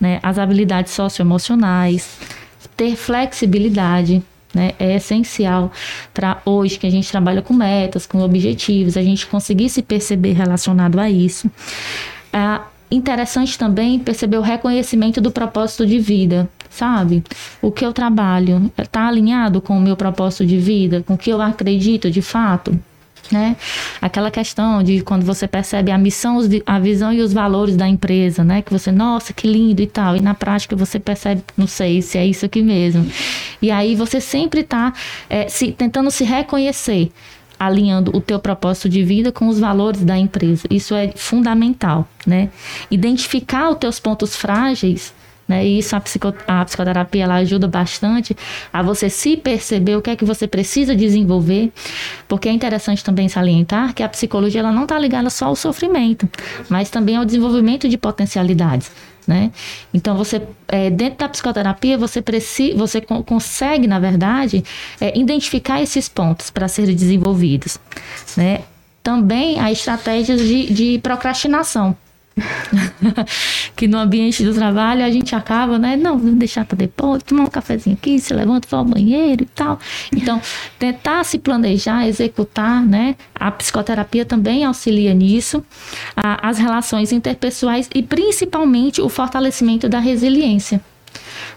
né, 0.00 0.20
as 0.22 0.38
habilidades 0.38 0.92
socioemocionais, 0.92 2.18
ter 2.76 2.96
flexibilidade, 2.96 4.22
né? 4.54 4.72
É 4.78 4.94
essencial 4.94 5.72
para 6.12 6.40
hoje 6.44 6.78
que 6.78 6.86
a 6.86 6.90
gente 6.90 7.10
trabalha 7.10 7.42
com 7.42 7.52
metas, 7.52 8.06
com 8.06 8.20
objetivos, 8.20 8.96
a 8.96 9.02
gente 9.02 9.26
conseguir 9.26 9.68
se 9.68 9.82
perceber 9.82 10.32
relacionado 10.32 10.98
a 11.00 11.10
isso. 11.10 11.50
É 12.32 12.60
interessante 12.90 13.58
também 13.58 13.98
perceber 13.98 14.38
o 14.38 14.42
reconhecimento 14.42 15.20
do 15.20 15.30
propósito 15.30 15.84
de 15.84 15.98
vida, 15.98 16.48
sabe? 16.70 17.24
O 17.60 17.72
que 17.72 17.84
eu 17.84 17.92
trabalho 17.92 18.70
está 18.78 19.08
alinhado 19.08 19.60
com 19.60 19.76
o 19.76 19.80
meu 19.80 19.96
propósito 19.96 20.46
de 20.46 20.58
vida, 20.58 21.02
com 21.02 21.14
o 21.14 21.18
que 21.18 21.30
eu 21.30 21.42
acredito 21.42 22.10
de 22.10 22.22
fato 22.22 22.78
né? 23.30 23.56
Aquela 24.00 24.30
questão 24.30 24.82
de 24.82 25.00
quando 25.00 25.24
você 25.24 25.46
percebe 25.46 25.90
a 25.90 25.98
missão, 25.98 26.38
a 26.66 26.78
visão 26.78 27.12
e 27.12 27.20
os 27.20 27.32
valores 27.32 27.76
da 27.76 27.88
empresa, 27.88 28.44
né? 28.44 28.62
Que 28.62 28.72
você, 28.72 28.90
nossa, 28.90 29.32
que 29.32 29.46
lindo 29.46 29.80
e 29.80 29.86
tal. 29.86 30.16
E 30.16 30.20
na 30.20 30.34
prática 30.34 30.76
você 30.76 30.98
percebe, 30.98 31.42
não 31.56 31.66
sei 31.66 32.02
se 32.02 32.18
é 32.18 32.26
isso 32.26 32.44
aqui 32.44 32.62
mesmo. 32.62 33.06
E 33.60 33.70
aí 33.70 33.94
você 33.94 34.20
sempre 34.20 34.60
está 34.60 34.92
é, 35.28 35.48
se, 35.48 35.72
tentando 35.72 36.10
se 36.10 36.24
reconhecer 36.24 37.10
alinhando 37.58 38.14
o 38.14 38.20
teu 38.20 38.38
propósito 38.38 38.88
de 38.88 39.02
vida 39.02 39.30
com 39.30 39.46
os 39.48 39.58
valores 39.58 40.04
da 40.04 40.18
empresa. 40.18 40.66
Isso 40.70 40.94
é 40.94 41.12
fundamental, 41.14 42.06
né? 42.26 42.50
Identificar 42.90 43.70
os 43.70 43.78
teus 43.78 44.00
pontos 44.00 44.36
frágeis 44.36 45.14
né? 45.46 45.64
E 45.64 45.78
isso 45.78 45.94
a, 45.94 46.00
psico, 46.00 46.34
a 46.46 46.64
psicoterapia 46.64 47.24
ela 47.24 47.36
ajuda 47.36 47.68
bastante 47.68 48.36
a 48.72 48.82
você 48.82 49.10
se 49.10 49.36
perceber 49.36 49.96
o 49.96 50.02
que 50.02 50.10
é 50.10 50.16
que 50.16 50.24
você 50.24 50.46
precisa 50.46 50.94
desenvolver, 50.94 51.72
porque 52.26 52.48
é 52.48 52.52
interessante 52.52 53.04
também 53.04 53.28
salientar 53.28 53.94
que 53.94 54.02
a 54.02 54.08
psicologia 54.08 54.60
ela 54.60 54.72
não 54.72 54.84
está 54.84 54.98
ligada 54.98 55.30
só 55.30 55.46
ao 55.46 55.56
sofrimento, 55.56 56.28
mas 56.68 56.90
também 56.90 57.16
ao 57.16 57.24
desenvolvimento 57.24 57.88
de 57.88 57.98
potencialidades. 57.98 58.90
Né? 59.26 59.52
Então 59.92 60.18
você 60.18 60.42
é, 60.68 60.90
dentro 60.90 61.20
da 61.20 61.28
psicoterapia 61.30 61.96
você 61.96 62.20
precisa, 62.20 62.76
você 62.76 63.00
consegue 63.00 63.86
na 63.86 63.98
verdade 63.98 64.62
é, 65.00 65.18
identificar 65.18 65.80
esses 65.80 66.10
pontos 66.10 66.50
para 66.50 66.68
serem 66.68 66.94
desenvolvidos, 66.94 67.78
né? 68.36 68.60
também 69.02 69.60
há 69.60 69.72
estratégias 69.72 70.40
de, 70.40 70.72
de 70.72 70.98
procrastinação. 70.98 71.96
que 73.76 73.86
no 73.86 73.98
ambiente 73.98 74.44
do 74.44 74.52
trabalho 74.52 75.04
a 75.04 75.10
gente 75.10 75.34
acaba, 75.34 75.78
né? 75.78 75.96
Não, 75.96 76.18
vamos 76.18 76.36
deixar 76.36 76.64
para 76.64 76.76
depois, 76.76 77.22
tomar 77.22 77.44
um 77.44 77.48
cafezinho 77.48 77.96
aqui, 77.96 78.18
se 78.18 78.34
levanta, 78.34 78.68
vai 78.68 78.78
ao 78.78 78.84
banheiro 78.84 79.42
e 79.42 79.46
tal. 79.46 79.78
Então, 80.14 80.40
tentar 80.78 81.24
se 81.24 81.38
planejar, 81.38 82.06
executar, 82.06 82.84
né? 82.84 83.16
A 83.34 83.50
psicoterapia 83.50 84.24
também 84.24 84.64
auxilia 84.64 85.14
nisso, 85.14 85.64
a, 86.16 86.48
as 86.48 86.58
relações 86.58 87.12
interpessoais 87.12 87.88
e 87.94 88.02
principalmente 88.02 89.00
o 89.00 89.08
fortalecimento 89.08 89.88
da 89.88 89.98
resiliência 89.98 90.80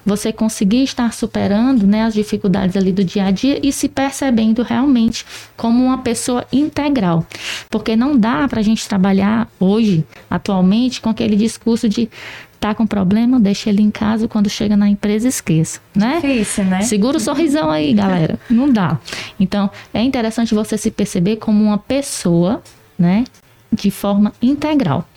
você 0.07 0.31
conseguir 0.31 0.83
estar 0.83 1.13
superando 1.13 1.85
né, 1.85 2.03
as 2.03 2.13
dificuldades 2.13 2.77
ali 2.77 2.93
do 2.93 3.03
dia 3.03 3.25
a 3.25 3.31
dia 3.31 3.59
e 3.61 3.73
se 3.73 3.89
percebendo 3.89 4.63
realmente 4.63 5.25
como 5.57 5.83
uma 5.83 5.97
pessoa 5.97 6.45
integral. 6.51 7.27
Porque 7.69 7.93
não 7.93 8.17
dá 8.17 8.47
para 8.47 8.61
a 8.61 8.63
gente 8.63 8.87
trabalhar 8.87 9.49
hoje, 9.59 10.05
atualmente, 10.29 11.01
com 11.01 11.09
aquele 11.09 11.35
discurso 11.35 11.89
de 11.89 12.09
tá 12.57 12.73
com 12.73 12.87
problema, 12.87 13.39
deixa 13.39 13.69
ele 13.69 13.83
em 13.83 13.91
casa, 13.91 14.27
quando 14.27 14.49
chega 14.49 14.75
na 14.75 14.89
empresa 14.89 15.27
esqueça, 15.27 15.79
né? 15.93 16.15
Difícil, 16.21 16.63
né? 16.63 16.81
Segura 16.81 17.17
o 17.17 17.19
sorrisão 17.19 17.69
aí, 17.69 17.93
galera. 17.93 18.39
Não 18.49 18.71
dá. 18.71 18.97
Então, 19.39 19.69
é 19.93 20.01
interessante 20.01 20.55
você 20.55 20.75
se 20.77 20.89
perceber 20.89 21.35
como 21.35 21.63
uma 21.63 21.77
pessoa, 21.77 22.63
né, 22.97 23.25
de 23.71 23.91
forma 23.91 24.33
integral. 24.41 25.07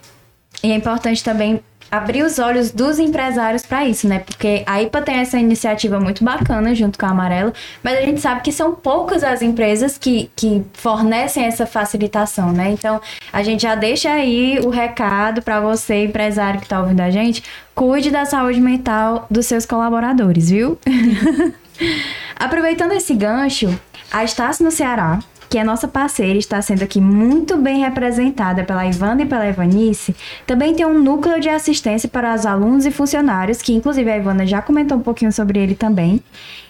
E 0.63 0.71
é 0.71 0.75
importante 0.75 1.25
também 1.25 1.61
abrir 1.91 2.23
os 2.23 2.39
olhos 2.39 2.71
dos 2.71 2.99
empresários 2.99 3.65
para 3.65 3.87
isso, 3.87 4.07
né? 4.07 4.21
Porque 4.21 4.63
a 4.67 4.81
IPA 4.83 5.03
tem 5.03 5.17
essa 5.17 5.39
iniciativa 5.39 5.99
muito 5.99 6.23
bacana 6.23 6.75
junto 6.75 6.99
com 6.99 7.07
a 7.07 7.11
Amarelo, 7.11 7.53
mas 7.83 7.99
a 7.99 8.03
gente 8.03 8.21
sabe 8.21 8.43
que 8.43 8.53
são 8.53 8.75
poucas 8.75 9.25
as 9.25 9.43
empresas 9.43 9.99
que, 9.99 10.31
que 10.37 10.63
fornecem 10.75 11.45
essa 11.45 11.67
facilitação, 11.67 12.53
né? 12.53 12.71
Então, 12.71 13.01
a 13.33 13.43
gente 13.43 13.63
já 13.63 13.75
deixa 13.75 14.11
aí 14.11 14.61
o 14.65 14.69
recado 14.69 15.43
para 15.43 15.61
você, 15.61 16.05
empresário 16.05 16.61
que 16.61 16.67
está 16.67 16.81
ouvindo 16.81 17.01
a 17.01 17.11
gente, 17.11 17.43
cuide 17.75 18.11
da 18.11 18.25
saúde 18.25 18.61
mental 18.61 19.27
dos 19.31 19.47
seus 19.47 19.67
colaboradores, 19.67 20.51
viu? 20.51 20.79
Aproveitando 22.37 22.93
esse 22.93 23.15
gancho, 23.15 23.79
a 24.13 24.23
Estácio 24.25 24.65
no 24.65 24.71
Ceará 24.71 25.19
que 25.51 25.59
é 25.59 25.65
nossa 25.65 25.89
parceira 25.89 26.39
está 26.39 26.63
sendo 26.63 26.85
aqui 26.85 27.01
muito 27.01 27.57
bem 27.57 27.81
representada 27.81 28.63
pela 28.63 28.87
Ivana 28.87 29.23
e 29.23 29.27
pela 29.27 29.49
Ivanice, 29.49 30.15
também 30.47 30.73
tem 30.77 30.87
um 30.87 31.03
núcleo 31.03 31.41
de 31.41 31.49
assistência 31.49 32.09
para 32.09 32.33
os 32.33 32.47
alunos 32.47 32.87
e 32.87 32.91
funcionários, 32.93 33.61
que 33.61 33.73
inclusive 33.73 34.09
a 34.09 34.17
Ivana 34.17 34.47
já 34.47 34.63
comentou 34.63 34.97
um 34.97 35.03
pouquinho 35.03 35.33
sobre 35.33 35.59
ele 35.59 35.75
também. 35.75 36.23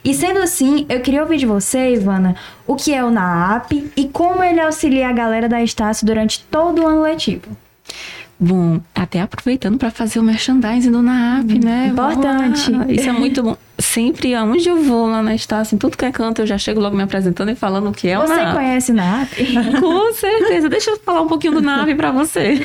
E 0.03 0.15
sendo 0.15 0.39
assim, 0.39 0.87
eu 0.89 1.01
queria 1.01 1.21
ouvir 1.21 1.37
de 1.37 1.45
você, 1.45 1.93
Ivana, 1.93 2.35
o 2.67 2.75
que 2.75 2.95
é 2.95 3.05
o 3.05 3.11
NAAP 3.11 3.93
e 3.95 4.09
como 4.09 4.43
ele 4.43 4.61
auxilia 4.61 5.11
a 5.11 5.13
galera 5.13 5.47
da 5.47 5.63
Estácio 5.63 6.07
durante 6.07 6.43
todo 6.51 6.81
o 6.81 6.87
ano 6.87 7.03
letivo. 7.03 7.55
Bom, 8.43 8.81
até 8.95 9.21
aproveitando 9.21 9.77
para 9.77 9.91
fazer 9.91 10.19
o 10.19 10.23
merchandising 10.23 10.91
do 10.91 11.03
NAAP, 11.03 11.63
né? 11.63 11.89
Importante. 11.89 12.73
Isso 12.89 13.11
é 13.11 13.13
muito 13.13 13.43
bom 13.43 13.57
sempre 13.81 14.35
aonde 14.35 14.69
eu 14.69 14.83
vou 14.83 15.07
lá 15.07 15.23
na 15.23 15.35
Estácio, 15.35 15.75
em 15.75 15.79
tudo 15.79 15.97
que 15.97 16.05
é 16.05 16.13
canto, 16.13 16.43
eu 16.43 16.47
já 16.47 16.59
chego 16.59 16.81
logo 16.81 16.97
me 16.97 17.03
apresentando 17.03 17.51
e 17.51 17.55
falando 17.55 17.89
o 17.89 17.93
que 17.93 18.09
é 18.09 18.19
o 18.19 18.23
você 18.23 18.35
NAP. 18.35 18.55
Conhece 18.55 18.93
NAP? 18.93 19.29
Com 19.81 20.13
certeza. 20.13 20.69
Deixa 20.69 20.91
eu 20.91 20.99
falar 20.99 21.23
um 21.23 21.27
pouquinho 21.27 21.55
do 21.55 21.61
NAP 21.61 21.95
para 21.97 22.11
você. 22.11 22.61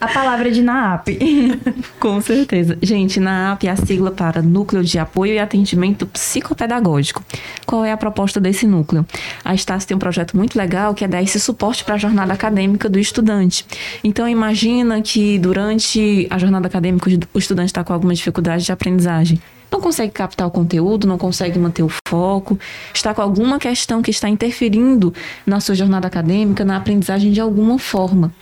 A 0.00 0.08
palavra 0.08 0.50
de 0.50 0.62
NAP. 0.62 1.08
Com 1.98 2.20
certeza. 2.20 2.78
Gente, 2.82 3.20
NAP 3.20 3.64
é 3.64 3.70
a 3.70 3.76
sigla 3.76 4.10
para 4.10 4.42
Núcleo 4.42 4.82
de 4.82 4.98
Apoio 4.98 5.34
e 5.34 5.38
Atendimento 5.38 6.06
Psicopedagógico. 6.06 7.22
Qual 7.66 7.84
é 7.84 7.92
a 7.92 7.96
proposta 7.96 8.40
desse 8.40 8.66
núcleo? 8.66 9.06
A 9.44 9.54
Estácio 9.54 9.88
tem 9.88 9.96
um 9.96 10.00
projeto 10.00 10.36
muito 10.36 10.56
legal 10.56 10.94
que 10.94 11.04
é 11.04 11.08
dar 11.08 11.22
esse 11.22 11.40
suporte 11.40 11.84
para 11.84 11.94
a 11.94 11.98
jornada 11.98 12.32
acadêmica 12.32 12.88
do 12.88 12.98
estudante. 12.98 13.66
Então, 14.02 14.28
imagina 14.28 15.00
que 15.02 15.38
durante 15.38 16.26
a 16.30 16.38
jornada 16.38 16.66
acadêmica 16.66 17.10
o 17.32 17.38
estudante 17.38 17.68
está 17.68 17.84
com 17.84 17.92
alguma 17.92 18.14
dificuldade 18.14 18.64
de 18.64 18.72
aprendizagem 18.72 19.40
não 19.70 19.80
consegue 19.80 20.12
captar 20.12 20.46
o 20.46 20.50
conteúdo, 20.50 21.06
não 21.06 21.18
consegue 21.18 21.58
manter 21.58 21.82
o 21.82 21.90
foco, 22.08 22.58
está 22.94 23.14
com 23.14 23.22
alguma 23.22 23.58
questão 23.58 24.02
que 24.02 24.10
está 24.10 24.28
interferindo 24.28 25.12
na 25.46 25.60
sua 25.60 25.74
jornada 25.74 26.06
acadêmica, 26.06 26.64
na 26.64 26.76
aprendizagem 26.76 27.32
de 27.32 27.40
alguma 27.40 27.78
forma. 27.78 28.32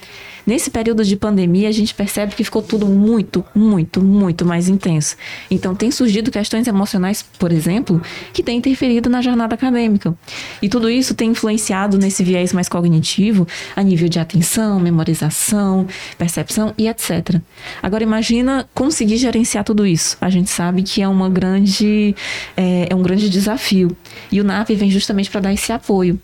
Nesse 0.46 0.70
período 0.70 1.04
de 1.04 1.16
pandemia, 1.16 1.68
a 1.68 1.72
gente 1.72 1.92
percebe 1.92 2.36
que 2.36 2.44
ficou 2.44 2.62
tudo 2.62 2.86
muito, 2.86 3.44
muito, 3.52 4.00
muito 4.00 4.44
mais 4.44 4.68
intenso. 4.68 5.16
Então, 5.50 5.74
tem 5.74 5.90
surgido 5.90 6.30
questões 6.30 6.68
emocionais, 6.68 7.24
por 7.36 7.50
exemplo, 7.50 8.00
que 8.32 8.44
têm 8.44 8.58
interferido 8.58 9.10
na 9.10 9.20
jornada 9.20 9.56
acadêmica. 9.56 10.14
E 10.62 10.68
tudo 10.68 10.88
isso 10.88 11.14
tem 11.14 11.30
influenciado 11.30 11.98
nesse 11.98 12.22
viés 12.22 12.52
mais 12.52 12.68
cognitivo, 12.68 13.46
a 13.74 13.82
nível 13.82 14.08
de 14.08 14.20
atenção, 14.20 14.78
memorização, 14.78 15.86
percepção 16.16 16.72
e 16.78 16.86
etc. 16.86 17.40
Agora, 17.82 18.04
imagina 18.04 18.68
conseguir 18.72 19.16
gerenciar 19.16 19.64
tudo 19.64 19.84
isso. 19.84 20.16
A 20.20 20.30
gente 20.30 20.48
sabe 20.48 20.84
que 20.84 21.02
é 21.02 21.08
uma 21.08 21.28
grande, 21.28 22.14
é, 22.56 22.86
é 22.88 22.94
um 22.94 23.02
grande 23.02 23.28
desafio. 23.28 23.96
E 24.30 24.40
o 24.40 24.44
NAP 24.44 24.70
vem 24.70 24.90
justamente 24.90 25.28
para 25.28 25.40
dar 25.40 25.52
esse 25.52 25.72
apoio 25.72 26.20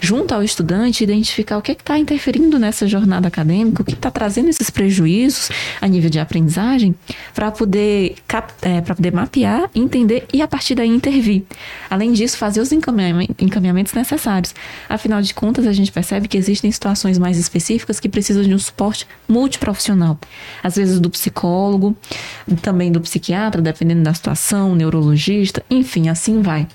junto 0.00 0.34
ao 0.34 0.42
estudante, 0.42 1.04
identificar 1.04 1.58
o 1.58 1.62
que 1.62 1.72
é 1.72 1.74
está 1.74 1.98
interferindo 1.98 2.58
nessa 2.58 2.86
jornada 2.86 3.28
acadêmica, 3.28 3.82
o 3.82 3.84
que 3.84 3.94
está 3.94 4.10
trazendo 4.10 4.48
esses 4.48 4.70
prejuízos 4.70 5.50
a 5.80 5.86
nível 5.86 6.10
de 6.10 6.18
aprendizagem, 6.18 6.94
para 7.34 7.50
poder, 7.50 8.16
é, 8.62 8.80
poder 8.80 9.12
mapear, 9.12 9.70
entender 9.74 10.26
e 10.32 10.42
a 10.42 10.48
partir 10.48 10.74
daí 10.74 10.88
intervir. 10.88 11.44
Além 11.88 12.12
disso, 12.12 12.36
fazer 12.36 12.60
os 12.60 12.72
encaminhamentos 12.72 13.92
necessários. 13.92 14.54
Afinal 14.88 15.22
de 15.22 15.32
contas, 15.32 15.66
a 15.66 15.72
gente 15.72 15.92
percebe 15.92 16.28
que 16.28 16.36
existem 16.36 16.70
situações 16.70 17.18
mais 17.18 17.38
específicas 17.38 18.00
que 18.00 18.08
precisam 18.08 18.42
de 18.42 18.54
um 18.54 18.58
suporte 18.58 19.06
multiprofissional. 19.28 20.18
Às 20.62 20.76
vezes 20.76 20.98
do 20.98 21.08
psicólogo, 21.08 21.96
também 22.62 22.90
do 22.90 23.00
psiquiatra, 23.00 23.62
dependendo 23.62 24.02
da 24.02 24.12
situação, 24.12 24.74
neurologista, 24.74 25.62
enfim, 25.70 26.08
assim 26.08 26.42
vai. 26.42 26.66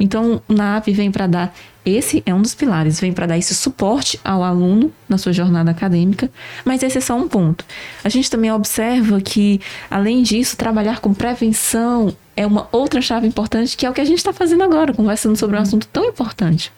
Então, 0.00 0.40
na 0.48 0.76
AP 0.76 0.88
vem 0.88 1.10
para 1.10 1.26
dar 1.26 1.54
esse 1.84 2.22
é 2.24 2.34
um 2.34 2.40
dos 2.40 2.54
pilares, 2.54 2.98
vem 2.98 3.12
para 3.12 3.26
dar 3.26 3.36
esse 3.36 3.54
suporte 3.54 4.18
ao 4.24 4.42
aluno 4.42 4.90
na 5.08 5.18
sua 5.18 5.32
jornada 5.32 5.70
acadêmica, 5.70 6.30
mas 6.64 6.82
esse 6.82 6.96
é 6.96 7.00
só 7.00 7.14
um 7.16 7.28
ponto. 7.28 7.64
A 8.02 8.08
gente 8.08 8.30
também 8.30 8.50
observa 8.50 9.20
que, 9.20 9.60
além 9.90 10.22
disso, 10.22 10.56
trabalhar 10.56 11.00
com 11.00 11.12
prevenção 11.12 12.16
é 12.34 12.46
uma 12.46 12.68
outra 12.72 13.02
chave 13.02 13.26
importante, 13.26 13.76
que 13.76 13.84
é 13.84 13.90
o 13.90 13.92
que 13.92 14.00
a 14.00 14.04
gente 14.04 14.18
está 14.18 14.32
fazendo 14.32 14.62
agora, 14.62 14.94
conversando 14.94 15.36
sobre 15.36 15.56
um 15.56 15.60
assunto 15.60 15.86
tão 15.88 16.06
importante. 16.06 16.72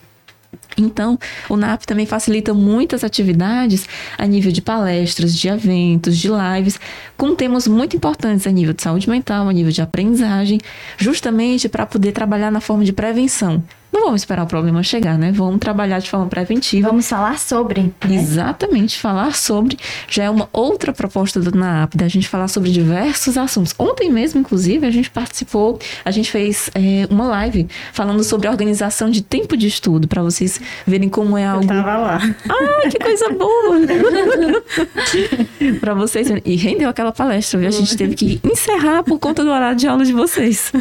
Então, 0.77 1.19
o 1.49 1.57
NAP 1.57 1.85
também 1.85 2.05
facilita 2.05 2.53
muitas 2.53 3.03
atividades 3.03 3.89
a 4.19 4.27
nível 4.27 4.53
de 4.53 4.61
palestras, 4.61 5.35
de 5.35 5.49
eventos, 5.49 6.19
de 6.19 6.29
lives, 6.29 6.79
com 7.17 7.35
temas 7.35 7.67
muito 7.67 7.97
importantes 7.97 8.47
a 8.47 8.51
nível 8.51 8.75
de 8.75 8.83
saúde 8.83 9.09
mental, 9.09 9.49
a 9.49 9.53
nível 9.53 9.73
de 9.73 9.81
aprendizagem, 9.81 10.61
justamente 10.99 11.69
para 11.69 11.87
poder 11.87 12.13
trabalhar 12.13 12.51
na 12.51 12.61
forma 12.61 12.85
de 12.85 12.93
prevenção 12.93 13.63
não 13.97 14.07
vamos 14.07 14.21
esperar 14.21 14.45
o 14.45 14.47
problema 14.47 14.83
chegar, 14.83 15.19
né? 15.19 15.33
Vamos 15.33 15.59
trabalhar 15.59 15.99
de 15.99 16.11
forma 16.11 16.27
preventiva. 16.27 16.89
Vamos 16.89 17.09
falar 17.09 17.39
sobre. 17.39 17.93
Né? 18.05 18.15
Exatamente, 18.15 18.99
falar 18.99 19.35
sobre 19.35 19.79
já 20.09 20.25
é 20.25 20.31
uma 20.31 20.49
outra 20.53 20.93
proposta 20.93 21.41
do 21.41 21.57
NAAP, 21.57 21.97
da 21.97 22.09
gente 22.09 22.29
falar 22.29 22.49
sobre 22.49 22.71
diversos 22.71 23.39
assuntos. 23.39 23.75
Ontem 23.79 24.13
mesmo, 24.13 24.41
inclusive, 24.41 24.87
a 24.87 24.91
gente 24.91 25.11
participou, 25.11 25.79
a 26.05 26.11
gente 26.11 26.31
fez 26.31 26.71
é, 26.75 27.07
uma 27.11 27.27
live 27.27 27.67
falando 27.93 28.23
sobre 28.23 28.49
organização 28.49 29.11
de 29.11 29.23
tempo 29.23 29.57
de 29.57 29.67
estudo, 29.67 30.07
para 30.07 30.23
vocês 30.23 30.61
verem 30.87 31.09
como 31.09 31.39
é 31.39 31.47
algo. 31.47 31.65
Eu 31.65 31.69
tava 31.69 31.97
lá. 31.97 32.21
Ah, 32.49 32.89
que 32.89 32.99
coisa 32.99 33.31
boa! 33.31 33.81
para 35.81 35.95
vocês. 35.95 36.29
E 36.45 36.57
rendeu 36.57 36.89
aquela 36.89 37.13
palestra, 37.13 37.59
viu? 37.59 37.69
A 37.69 37.73
gente 37.73 37.97
teve 37.97 38.15
que 38.15 38.41
encerrar 38.45 39.03
por 39.03 39.19
conta 39.19 39.45
do 39.45 39.51
horário 39.51 39.77
de 39.77 39.87
aula 39.87 40.05
de 40.05 40.13
vocês. 40.13 40.73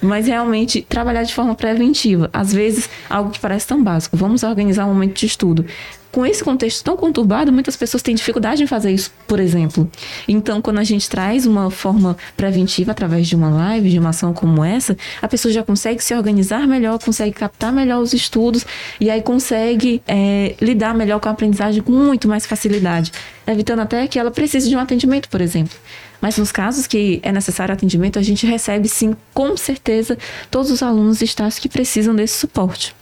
Mas 0.00 0.26
realmente, 0.26 0.82
trabalhar 0.82 1.22
de 1.22 1.34
forma 1.34 1.54
preventiva. 1.54 2.30
Às 2.32 2.51
vezes, 2.52 2.88
algo 3.08 3.30
que 3.30 3.40
parece 3.40 3.66
tão 3.66 3.82
básico. 3.82 4.16
Vamos 4.16 4.42
organizar 4.42 4.86
um 4.86 4.94
momento 4.94 5.18
de 5.18 5.26
estudo 5.26 5.64
com 6.12 6.26
esse 6.26 6.44
contexto 6.44 6.84
tão 6.84 6.94
conturbado, 6.94 7.50
muitas 7.50 7.74
pessoas 7.74 8.02
têm 8.02 8.14
dificuldade 8.14 8.62
em 8.62 8.66
fazer 8.66 8.92
isso, 8.92 9.10
por 9.26 9.40
exemplo. 9.40 9.90
Então, 10.28 10.60
quando 10.60 10.78
a 10.78 10.84
gente 10.84 11.08
traz 11.08 11.46
uma 11.46 11.70
forma 11.70 12.16
preventiva 12.36 12.92
através 12.92 13.26
de 13.26 13.34
uma 13.34 13.48
live, 13.48 13.90
de 13.90 13.98
uma 13.98 14.10
ação 14.10 14.34
como 14.34 14.62
essa, 14.62 14.94
a 15.22 15.26
pessoa 15.26 15.50
já 15.50 15.62
consegue 15.62 16.04
se 16.04 16.14
organizar 16.14 16.68
melhor, 16.68 16.98
consegue 16.98 17.32
captar 17.32 17.72
melhor 17.72 18.02
os 18.02 18.12
estudos 18.12 18.66
e 19.00 19.08
aí 19.08 19.22
consegue 19.22 20.02
é, 20.06 20.54
lidar 20.60 20.94
melhor 20.94 21.18
com 21.18 21.30
a 21.30 21.32
aprendizagem 21.32 21.82
com 21.82 21.92
muito 21.92 22.28
mais 22.28 22.44
facilidade, 22.44 23.10
evitando 23.46 23.80
até 23.80 24.06
que 24.06 24.18
ela 24.18 24.30
precise 24.30 24.68
de 24.68 24.76
um 24.76 24.80
atendimento, 24.80 25.30
por 25.30 25.40
exemplo. 25.40 25.74
Mas 26.22 26.38
nos 26.38 26.52
casos 26.52 26.86
que 26.86 27.18
é 27.24 27.32
necessário 27.32 27.74
atendimento, 27.74 28.16
a 28.16 28.22
gente 28.22 28.46
recebe 28.46 28.88
sim, 28.88 29.16
com 29.34 29.56
certeza, 29.56 30.16
todos 30.52 30.70
os 30.70 30.80
alunos 30.80 31.20
e 31.20 31.24
estágios 31.24 31.58
que 31.58 31.68
precisam 31.68 32.14
desse 32.14 32.38
suporte. 32.38 32.94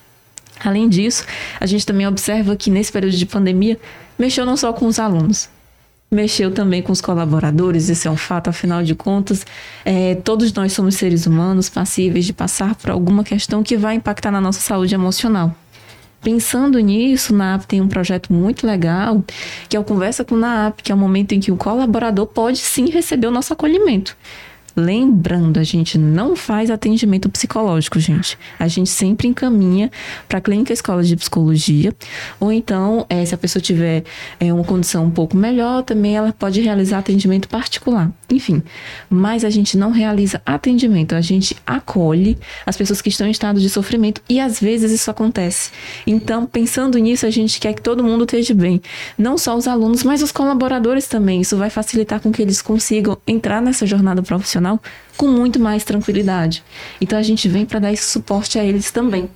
Além 0.59 0.89
disso, 0.89 1.27
a 1.61 1.67
gente 1.67 1.85
também 1.85 2.07
observa 2.07 2.57
que 2.57 2.71
nesse 2.71 2.91
período 2.91 3.17
de 3.17 3.27
pandemia, 3.27 3.79
mexeu 4.19 4.47
não 4.47 4.57
só 4.57 4.73
com 4.73 4.87
os 4.87 4.99
alunos, 4.99 5.51
mexeu 6.11 6.51
também 6.51 6.81
com 6.81 6.93
os 6.93 7.03
colaboradores, 7.03 7.91
esse 7.91 8.09
é 8.09 8.11
um 8.11 8.17
fato, 8.17 8.49
afinal 8.49 8.83
de 8.83 8.95
contas, 8.95 9.47
é, 9.85 10.15
todos 10.15 10.51
nós 10.55 10.73
somos 10.73 10.95
seres 10.95 11.27
humanos 11.27 11.69
passíveis 11.69 12.25
de 12.25 12.33
passar 12.33 12.75
por 12.75 12.91
alguma 12.91 13.23
questão 13.23 13.63
que 13.63 13.77
vai 13.77 13.97
impactar 13.97 14.31
na 14.31 14.41
nossa 14.41 14.61
saúde 14.61 14.95
emocional. 14.95 15.55
Pensando 16.23 16.79
nisso, 16.79 17.35
na 17.35 17.55
AP 17.55 17.65
tem 17.65 17.81
um 17.81 17.89
projeto 17.89 18.33
muito 18.33 18.67
legal, 18.67 19.25
que 19.69 19.77
é 19.77 19.81
o 19.81 19.85
Conversa 19.85 20.25
com 20.25 20.37
a 20.45 20.67
AP, 20.67 20.83
que 20.83 20.93
é 20.93 20.95
o 20.95 20.99
momento 20.99 21.33
em 21.33 21.41
que 21.41 21.51
o 21.51 21.57
colaborador 21.57 22.27
pode 22.27 22.59
sim 22.59 22.91
receber 22.91 23.27
o 23.27 23.31
nosso 23.31 23.53
acolhimento. 23.53 24.17
Lembrando, 24.81 25.59
a 25.59 25.63
gente 25.63 25.99
não 25.99 26.35
faz 26.35 26.71
atendimento 26.71 27.29
psicológico, 27.29 28.01
gente. 28.01 28.39
A 28.59 28.67
gente 28.67 28.89
sempre 28.89 29.29
encaminha 29.29 29.91
para 30.27 30.39
a 30.39 30.41
clínica 30.41 30.73
escola 30.73 31.03
de 31.03 31.15
psicologia. 31.17 31.93
Ou 32.41 32.51
então, 32.51 33.05
é, 33.11 33.23
se 33.27 33.35
a 33.35 33.39
pessoa 33.39 33.63
tiver 33.63 34.05
é, 34.39 34.51
uma 34.53 34.65
condição 34.65 35.05
um 35.05 35.11
pouco 35.11 35.37
melhor, 35.37 35.83
também 35.83 36.17
ela 36.17 36.33
pode 36.33 36.63
realizar 36.63 36.99
atendimento 36.99 37.47
particular. 37.47 38.11
Enfim, 38.31 38.63
mas 39.11 39.45
a 39.45 39.51
gente 39.51 39.77
não 39.77 39.91
realiza 39.91 40.41
atendimento, 40.47 41.15
a 41.15 41.21
gente 41.21 41.55
acolhe 41.67 42.39
as 42.65 42.77
pessoas 42.77 43.03
que 43.03 43.11
estão 43.11 43.27
em 43.27 43.33
estado 43.33 43.61
de 43.61 43.69
sofrimento 43.69 44.23
e 44.29 44.41
às 44.41 44.59
vezes 44.59 44.93
isso 44.93 45.11
acontece. 45.11 45.71
Então, 46.07 46.47
pensando 46.47 46.97
nisso, 46.97 47.27
a 47.27 47.31
gente 47.31 47.61
quer 47.61 47.75
que 47.75 47.83
todo 47.83 48.03
mundo 48.03 48.25
esteja 48.25 48.55
bem. 48.55 48.81
Não 49.19 49.37
só 49.37 49.57
os 49.57 49.69
alunos, 49.69 50.05
mas 50.05 50.23
os 50.23 50.33
colaboradores 50.33 51.07
também. 51.07 51.43
Isso 51.43 51.57
vai 51.57 51.69
facilitar 51.69 52.21
com 52.21 52.33
que 52.33 52.41
eles 52.41 52.63
consigam 52.63 53.19
entrar 53.27 53.61
nessa 53.61 53.85
jornada 53.85 54.23
profissional 54.23 54.70
profissional 54.71 54.81
com 55.17 55.27
muito 55.27 55.61
mais 55.61 55.85
tranquilidade. 55.85 56.65
Então 56.99 57.19
a 57.19 57.23
gente 57.23 57.47
vem 57.47 57.67
para 57.67 57.79
dar 57.79 57.93
esse 57.93 58.05
suporte 58.05 58.59
a 58.59 58.65
eles 58.65 58.91
também. 58.91 59.29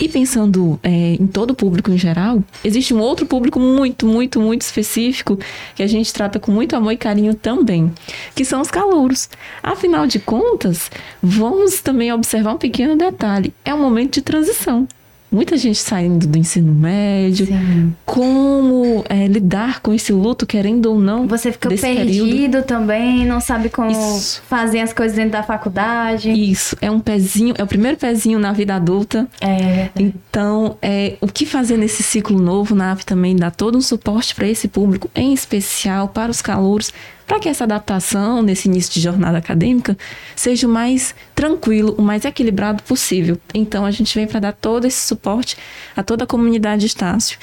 E 0.00 0.08
pensando 0.08 0.80
é, 0.82 1.16
em 1.20 1.26
todo 1.26 1.50
o 1.50 1.54
público 1.54 1.90
em 1.90 1.98
geral, 1.98 2.42
existe 2.64 2.94
um 2.94 3.00
outro 3.00 3.26
público 3.26 3.60
muito, 3.60 4.06
muito, 4.06 4.40
muito 4.40 4.62
específico 4.62 5.38
que 5.74 5.82
a 5.82 5.86
gente 5.86 6.14
trata 6.14 6.38
com 6.38 6.50
muito 6.50 6.74
amor 6.74 6.92
e 6.92 6.96
carinho 6.96 7.34
também, 7.34 7.92
que 8.34 8.42
são 8.42 8.62
os 8.62 8.70
calouros. 8.70 9.28
Afinal 9.62 10.06
de 10.06 10.18
contas, 10.18 10.90
vamos 11.22 11.82
também 11.82 12.10
observar 12.10 12.54
um 12.54 12.58
pequeno 12.58 12.96
detalhe: 12.96 13.52
é 13.66 13.74
um 13.74 13.82
momento 13.82 14.14
de 14.14 14.22
transição 14.22 14.88
muita 15.30 15.56
gente 15.56 15.78
saindo 15.78 16.26
do 16.26 16.38
ensino 16.38 16.72
médio. 16.72 17.46
Sim. 17.46 17.94
Como 18.04 19.04
é, 19.08 19.26
lidar 19.26 19.80
com 19.80 19.92
esse 19.92 20.12
luto, 20.12 20.46
querendo 20.46 20.86
ou 20.86 20.98
não. 20.98 21.26
Você 21.26 21.52
fica 21.52 21.68
perdido 21.68 22.26
período. 22.26 22.62
também, 22.62 23.24
não 23.24 23.40
sabe 23.40 23.68
como 23.68 23.90
Isso. 23.90 24.42
fazer 24.48 24.80
as 24.80 24.92
coisas 24.92 25.16
dentro 25.16 25.32
da 25.32 25.42
faculdade. 25.42 26.30
Isso, 26.30 26.76
é 26.80 26.90
um 26.90 27.00
pezinho, 27.00 27.54
é 27.58 27.62
o 27.62 27.66
primeiro 27.66 27.96
pezinho 27.96 28.38
na 28.38 28.52
vida 28.52 28.74
adulta. 28.74 29.28
É. 29.40 29.88
Então, 29.96 30.76
é, 30.80 31.16
o 31.20 31.26
que 31.26 31.46
fazer 31.46 31.76
nesse 31.76 32.02
ciclo 32.02 32.40
novo? 32.40 32.74
Na 32.74 32.92
AV 32.92 33.04
também 33.04 33.36
dá 33.36 33.50
todo 33.50 33.76
um 33.76 33.80
suporte 33.80 34.34
para 34.34 34.46
esse 34.46 34.68
público, 34.68 35.10
em 35.14 35.32
especial 35.32 36.08
para 36.08 36.30
os 36.30 36.40
calouros 36.40 36.92
para 37.28 37.38
que 37.38 37.48
essa 37.48 37.64
adaptação 37.64 38.42
nesse 38.42 38.68
início 38.68 38.90
de 38.94 39.00
jornada 39.00 39.36
acadêmica 39.36 39.96
seja 40.34 40.66
o 40.66 40.70
mais 40.70 41.14
tranquilo, 41.34 41.94
o 41.98 42.02
mais 42.02 42.24
equilibrado 42.24 42.82
possível. 42.82 43.38
Então 43.52 43.84
a 43.84 43.90
gente 43.90 44.14
vem 44.14 44.26
para 44.26 44.40
dar 44.40 44.52
todo 44.52 44.86
esse 44.86 45.06
suporte 45.06 45.54
a 45.94 46.02
toda 46.02 46.24
a 46.24 46.26
comunidade 46.26 46.86
Estácio. 46.86 47.38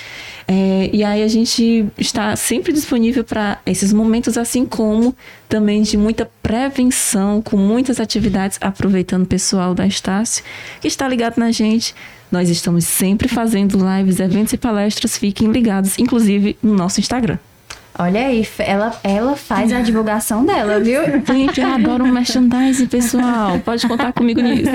É, 0.48 0.90
e 0.92 1.04
aí 1.04 1.22
a 1.22 1.28
gente 1.28 1.86
está 2.00 2.36
sempre 2.36 2.74
disponível 2.74 3.24
para 3.24 3.60
esses 3.64 3.94
momentos, 3.94 4.40
assim 4.40 4.66
como 4.66 5.16
também 5.48 5.84
de 5.84 5.98
muita 5.98 6.30
prevenção, 6.42 7.40
com 7.40 7.56
muitas 7.56 8.00
atividades, 8.00 8.58
aproveitando 8.60 9.24
o 9.24 9.28
pessoal 9.28 9.76
da 9.76 9.86
Estácio 9.86 10.44
que 10.82 10.88
está 10.88 11.08
ligado 11.08 11.38
na 11.38 11.52
gente. 11.52 11.94
Nós 12.32 12.50
estamos 12.50 12.86
sempre 12.86 13.28
fazendo 13.28 13.78
lives, 13.78 14.20
eventos 14.20 14.52
e 14.54 14.58
palestras, 14.58 15.16
fiquem 15.16 15.52
ligados, 15.52 16.00
inclusive 16.00 16.58
no 16.64 16.74
nosso 16.74 17.00
Instagram. 17.00 17.38
Olha 17.98 18.28
aí, 18.28 18.46
ela, 18.60 18.94
ela 19.04 19.36
faz 19.36 19.72
a 19.72 19.82
divulgação 19.82 20.46
dela, 20.46 20.80
viu? 20.82 21.02
Gente, 21.26 21.62
eu 21.62 21.68
adoro 21.68 22.04
um 22.04 22.12
merchandising, 22.12 22.88
pessoal. 22.88 23.60
Pode 23.64 23.88
contar 23.88 24.12
comigo 24.12 24.42
nisso. 24.42 24.70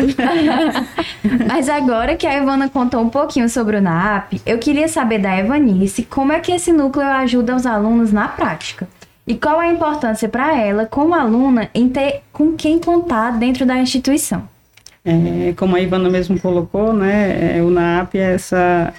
Mas 1.46 1.68
agora 1.68 2.16
que 2.16 2.26
a 2.26 2.38
Ivana 2.38 2.68
contou 2.68 3.00
um 3.00 3.10
pouquinho 3.10 3.48
sobre 3.48 3.76
o 3.76 3.80
NAP, 3.82 4.40
eu 4.46 4.58
queria 4.58 4.88
saber 4.88 5.18
da 5.18 5.36
Evanice 5.36 6.02
como 6.02 6.32
é 6.32 6.40
que 6.40 6.52
esse 6.52 6.72
núcleo 6.72 7.06
ajuda 7.06 7.54
os 7.54 7.66
alunos 7.66 8.10
na 8.10 8.28
prática. 8.28 8.88
E 9.26 9.34
qual 9.34 9.60
a 9.60 9.68
importância 9.68 10.28
para 10.28 10.56
ela, 10.56 10.86
como 10.86 11.14
aluna, 11.14 11.68
em 11.74 11.88
ter 11.88 12.22
com 12.32 12.52
quem 12.52 12.78
contar 12.78 13.32
dentro 13.32 13.66
da 13.66 13.76
instituição. 13.76 14.48
É, 15.02 15.54
como 15.56 15.76
a 15.76 15.80
Ivana 15.80 16.10
mesmo 16.10 16.38
colocou, 16.38 16.92
né, 16.92 17.56
é, 17.56 17.62
o 17.62 17.70
NAP 17.70 18.16
é 18.16 18.34
essa, 18.34 18.92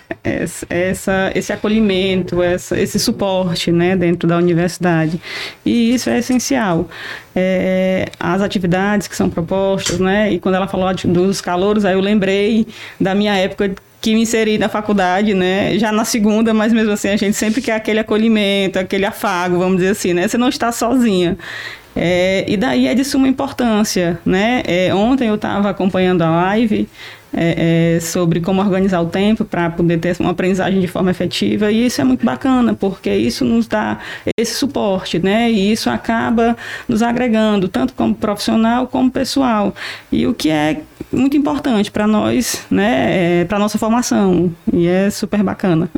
essa, 0.68 1.32
esse 1.36 1.54
acolhimento, 1.54 2.42
essa, 2.42 2.80
esse 2.80 3.00
suporte 3.00 3.72
né, 3.72 3.96
dentro 3.96 4.28
da 4.28 4.36
universidade. 4.38 5.22
E 5.64 5.94
isso 5.94 6.10
é 6.10 6.18
essencial. 6.18 6.90
É, 7.36 8.08
as 8.20 8.42
atividades 8.42 9.08
que 9.08 9.16
são 9.16 9.30
propostas, 9.30 10.00
né, 10.00 10.32
e 10.32 10.40
quando 10.40 10.56
ela 10.56 10.68
falou 10.68 10.92
dos 10.94 11.40
calouros, 11.40 11.86
aí 11.86 11.94
eu 11.94 12.02
lembrei 12.02 12.66
da 13.00 13.14
minha 13.14 13.36
época 13.36 13.76
que 14.02 14.16
me 14.16 14.22
inseri 14.22 14.58
na 14.58 14.68
faculdade, 14.68 15.36
né? 15.36 15.78
Já 15.78 15.92
na 15.92 16.04
segunda, 16.04 16.56
mas 16.56 16.74
mesmo 16.74 16.92
assim 16.92 17.10
a 17.10 17.16
gente 17.16 17.38
sempre 17.38 17.62
quer 17.62 17.76
aquele 17.76 18.00
acolhimento, 18.00 18.80
aquele 18.80 19.06
afago, 19.06 19.60
vamos 19.60 19.78
dizer 19.78 19.90
assim, 19.90 20.12
né? 20.12 20.28
Você 20.28 20.40
não 20.40 20.50
está 20.50 20.72
sozinha. 20.72 21.38
É, 21.95 22.45
e 22.47 22.56
daí 22.56 22.88
é 22.88 22.95
de 22.95 23.04
suma 23.04 23.27
importância, 23.27 24.19
né? 24.25 24.63
É, 24.65 24.93
ontem 24.93 25.27
eu 25.27 25.36
estava 25.36 25.69
acompanhando 25.69 26.21
a 26.21 26.30
live 26.30 26.88
é, 27.34 27.95
é, 27.95 27.99
sobre 27.99 28.41
como 28.41 28.62
organizar 28.62 29.01
o 29.01 29.06
tempo 29.08 29.45
para 29.45 29.69
poder 29.69 29.99
ter 29.99 30.15
uma 30.19 30.32
aprendizagem 30.32 30.80
de 30.80 30.88
forma 30.88 31.12
efetiva 31.12 31.71
e 31.71 31.86
isso 31.86 32.01
é 32.01 32.04
muito 32.04 32.25
bacana 32.25 32.73
porque 32.73 33.13
isso 33.13 33.45
nos 33.45 33.67
dá 33.67 33.99
esse 34.38 34.54
suporte, 34.54 35.19
né? 35.19 35.51
E 35.51 35.71
isso 35.71 35.89
acaba 35.89 36.58
nos 36.88 37.01
agregando 37.01 37.67
tanto 37.67 37.93
como 37.93 38.15
profissional 38.15 38.88
como 38.88 39.10
pessoal 39.12 39.73
e 40.12 40.25
o 40.27 40.34
que 40.34 40.49
é 40.49 40.82
muito 41.12 41.36
importante 41.36 41.91
para 41.91 42.08
nós, 42.08 42.65
né? 42.69 43.41
É, 43.41 43.45
para 43.45 43.60
nossa 43.60 43.77
formação 43.77 44.54
e 44.71 44.88
é 44.88 45.10
super 45.10 45.43
bacana. 45.43 45.89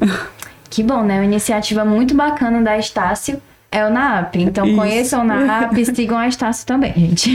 Que 0.69 0.81
bom, 0.81 1.03
né? 1.03 1.17
Uma 1.17 1.25
iniciativa 1.25 1.85
muito 1.85 2.15
bacana 2.15 2.59
da 2.61 2.77
Estácio 2.79 3.39
é 3.73 3.85
o 3.85 3.89
NAP. 3.89 4.35
Então 4.35 4.67
Isso. 4.67 4.75
conheçam 4.75 5.21
o 5.21 5.25
NAP 5.25 5.77
e 5.77 5.85
sigam 5.85 6.17
a 6.17 6.27
Estácio 6.27 6.65
também, 6.65 6.93
gente. 6.95 7.31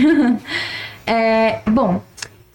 é, 1.05 1.59
bom, 1.67 2.01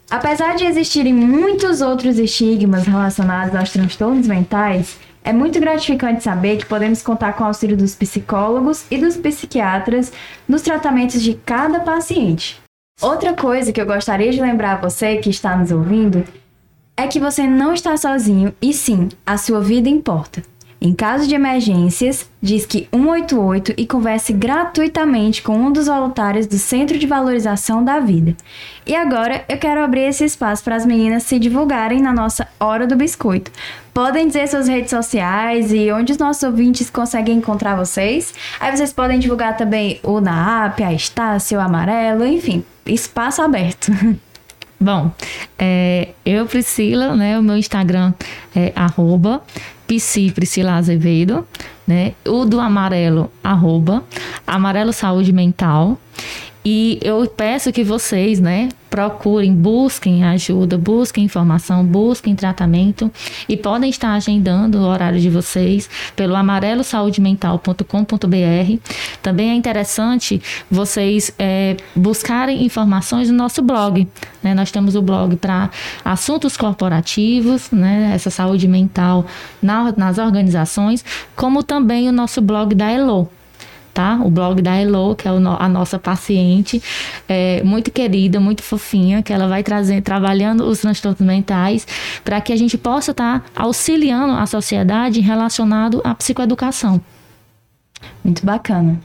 apesar 0.09 0.55
de 0.55 0.63
existirem 0.63 1.13
muitos 1.13 1.81
outros 1.81 2.17
estigmas 2.17 2.87
relacionados 2.87 3.53
aos 3.53 3.71
transtornos 3.71 4.25
mentais, 4.25 4.97
é 5.21 5.33
muito 5.33 5.59
gratificante 5.59 6.23
saber 6.23 6.57
que 6.57 6.65
podemos 6.65 7.01
contar 7.01 7.33
com 7.33 7.43
o 7.43 7.47
auxílio 7.47 7.75
dos 7.75 7.93
psicólogos 7.93 8.85
e 8.89 8.97
dos 8.97 9.17
psiquiatras 9.17 10.13
nos 10.47 10.61
tratamentos 10.61 11.21
de 11.21 11.33
cada 11.33 11.81
paciente. 11.81 12.61
Outra 13.01 13.33
coisa 13.33 13.73
que 13.73 13.81
eu 13.81 13.85
gostaria 13.85 14.31
de 14.31 14.39
lembrar 14.39 14.73
a 14.73 14.81
você 14.81 15.17
que 15.17 15.29
está 15.29 15.57
nos 15.57 15.71
ouvindo 15.71 16.23
é 16.95 17.07
que 17.07 17.19
você 17.19 17.45
não 17.47 17.73
está 17.73 17.97
sozinho 17.97 18.53
e 18.61 18.71
sim, 18.71 19.09
a 19.25 19.37
sua 19.37 19.59
vida 19.59 19.89
importa. 19.89 20.43
Em 20.85 20.93
caso 20.93 21.25
de 21.25 21.33
emergências, 21.33 22.29
diz 22.41 22.65
que 22.65 22.89
188 22.91 23.73
e 23.77 23.87
converse 23.87 24.33
gratuitamente 24.33 25.41
com 25.41 25.55
um 25.55 25.71
dos 25.71 25.87
voluntários 25.87 26.45
do 26.45 26.57
Centro 26.57 26.99
de 26.99 27.07
Valorização 27.07 27.81
da 27.81 28.01
Vida. 28.01 28.35
E 28.85 28.93
agora 28.93 29.45
eu 29.47 29.57
quero 29.57 29.81
abrir 29.81 30.01
esse 30.01 30.25
espaço 30.25 30.61
para 30.61 30.75
as 30.75 30.85
meninas 30.85 31.23
se 31.23 31.39
divulgarem 31.39 32.01
na 32.01 32.11
nossa 32.11 32.49
Hora 32.59 32.85
do 32.85 32.97
Biscoito. 32.97 33.49
Podem 33.93 34.27
dizer 34.27 34.45
suas 34.49 34.67
redes 34.67 34.89
sociais 34.89 35.71
e 35.71 35.89
onde 35.89 36.11
os 36.11 36.17
nossos 36.17 36.43
ouvintes 36.43 36.89
conseguem 36.89 37.37
encontrar 37.37 37.77
vocês. 37.77 38.33
Aí 38.59 38.75
vocês 38.75 38.91
podem 38.91 39.19
divulgar 39.19 39.55
também 39.55 40.01
o 40.03 40.19
NAAP, 40.19 40.83
a 40.83 40.91
Estácio, 40.91 41.59
o 41.59 41.61
Amarelo, 41.61 42.25
enfim, 42.25 42.61
espaço 42.85 43.41
aberto. 43.41 43.89
Bom, 44.83 45.11
é, 45.57 46.09
eu, 46.25 46.45
Priscila, 46.45 47.15
né, 47.15 47.39
o 47.39 47.41
meu 47.41 47.55
Instagram 47.55 48.13
é 48.53 48.73
arroba 48.75 49.41
Psi 49.87 50.29
Priscila 50.31 50.73
Azevedo, 50.73 51.47
né? 51.87 52.13
O 52.27 52.43
do 52.43 52.59
amarelo, 52.59 53.31
arroba, 53.41 54.03
amarelo 54.45 54.91
saúde 54.91 55.31
mental. 55.31 55.97
E 56.65 56.99
eu 57.01 57.25
peço 57.27 57.71
que 57.71 57.81
vocês, 57.81 58.41
né, 58.41 58.67
procurem, 58.93 59.55
busquem 59.55 60.23
ajuda, 60.23 60.77
busquem 60.77 61.23
informação, 61.23 61.83
busquem 61.83 62.35
tratamento 62.35 63.11
e 63.49 63.57
podem 63.57 63.89
estar 63.89 64.13
agendando 64.13 64.77
o 64.77 64.83
horário 64.83 65.19
de 65.19 65.31
vocês 65.31 65.89
pelo 66.15 66.35
amarelosaudemental.com.br. 66.35 68.77
Também 69.19 69.49
é 69.49 69.55
interessante 69.55 70.39
vocês 70.69 71.33
é, 71.39 71.75
buscarem 71.95 72.63
informações 72.63 73.31
no 73.31 73.35
nosso 73.35 73.63
blog. 73.63 74.07
Né? 74.43 74.53
Nós 74.53 74.69
temos 74.69 74.95
o 74.95 75.01
blog 75.01 75.37
para 75.37 75.71
assuntos 76.05 76.55
corporativos, 76.55 77.71
né? 77.71 78.11
essa 78.13 78.29
saúde 78.29 78.67
mental 78.67 79.25
na, 79.59 79.91
nas 79.97 80.19
organizações, 80.19 81.03
como 81.35 81.63
também 81.63 82.07
o 82.07 82.11
nosso 82.11 82.43
blog 82.43 82.75
da 82.75 82.91
Elo 82.91 83.27
tá? 83.93 84.19
O 84.23 84.29
blog 84.29 84.61
da 84.61 84.75
Elo, 84.75 85.15
que 85.15 85.27
é 85.27 85.31
a 85.31 85.69
nossa 85.69 85.99
paciente, 85.99 86.81
é, 87.27 87.61
muito 87.63 87.91
querida, 87.91 88.39
muito 88.39 88.63
fofinha, 88.63 89.21
que 89.21 89.31
ela 89.31 89.47
vai 89.47 89.63
trazer, 89.63 90.01
trabalhando 90.01 90.65
os 90.65 90.79
transtornos 90.79 91.21
mentais, 91.21 91.85
para 92.23 92.41
que 92.41 92.51
a 92.51 92.55
gente 92.55 92.77
possa 92.77 93.11
estar 93.11 93.41
tá 93.41 93.45
auxiliando 93.55 94.33
a 94.33 94.45
sociedade 94.45 95.19
relacionado 95.19 96.01
à 96.03 96.15
psicoeducação. 96.15 96.99
Muito 98.23 98.45
bacana. 98.45 98.99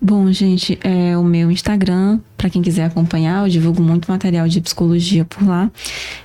Bom, 0.00 0.30
gente, 0.30 0.78
é 0.82 1.18
o 1.18 1.24
meu 1.24 1.50
Instagram, 1.50 2.20
para 2.36 2.48
quem 2.48 2.62
quiser 2.62 2.84
acompanhar, 2.84 3.42
eu 3.42 3.48
divulgo 3.48 3.82
muito 3.82 4.08
material 4.08 4.46
de 4.46 4.60
psicologia 4.60 5.24
por 5.24 5.44
lá. 5.44 5.68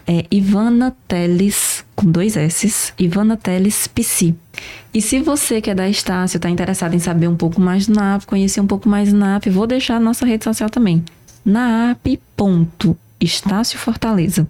É 0.05 0.25
Ivana 0.29 0.95
Teles, 1.07 1.83
com 1.95 2.05
dois 2.05 2.37
S, 2.37 2.93
Ivana 2.99 3.35
Teles 3.35 3.87
Psi. 3.87 4.35
E 4.93 5.01
se 5.01 5.19
você 5.19 5.59
que 5.59 5.71
é 5.71 5.75
da 5.75 5.89
Estácio 5.89 6.37
está 6.37 6.51
interessado 6.51 6.93
em 6.93 6.99
saber 6.99 7.27
um 7.27 7.35
pouco 7.35 7.59
mais 7.59 7.87
do 7.87 7.95
NAP, 7.95 8.25
conhecer 8.25 8.61
um 8.61 8.67
pouco 8.67 8.87
mais 8.87 9.11
do 9.11 9.17
NAP, 9.17 9.47
vou 9.47 9.65
deixar 9.65 9.95
a 9.95 9.99
nossa 9.99 10.23
rede 10.23 10.43
social 10.43 10.69
também. 10.69 11.03
naap.estácio 11.43 12.19
Fortaleza. 13.79 14.47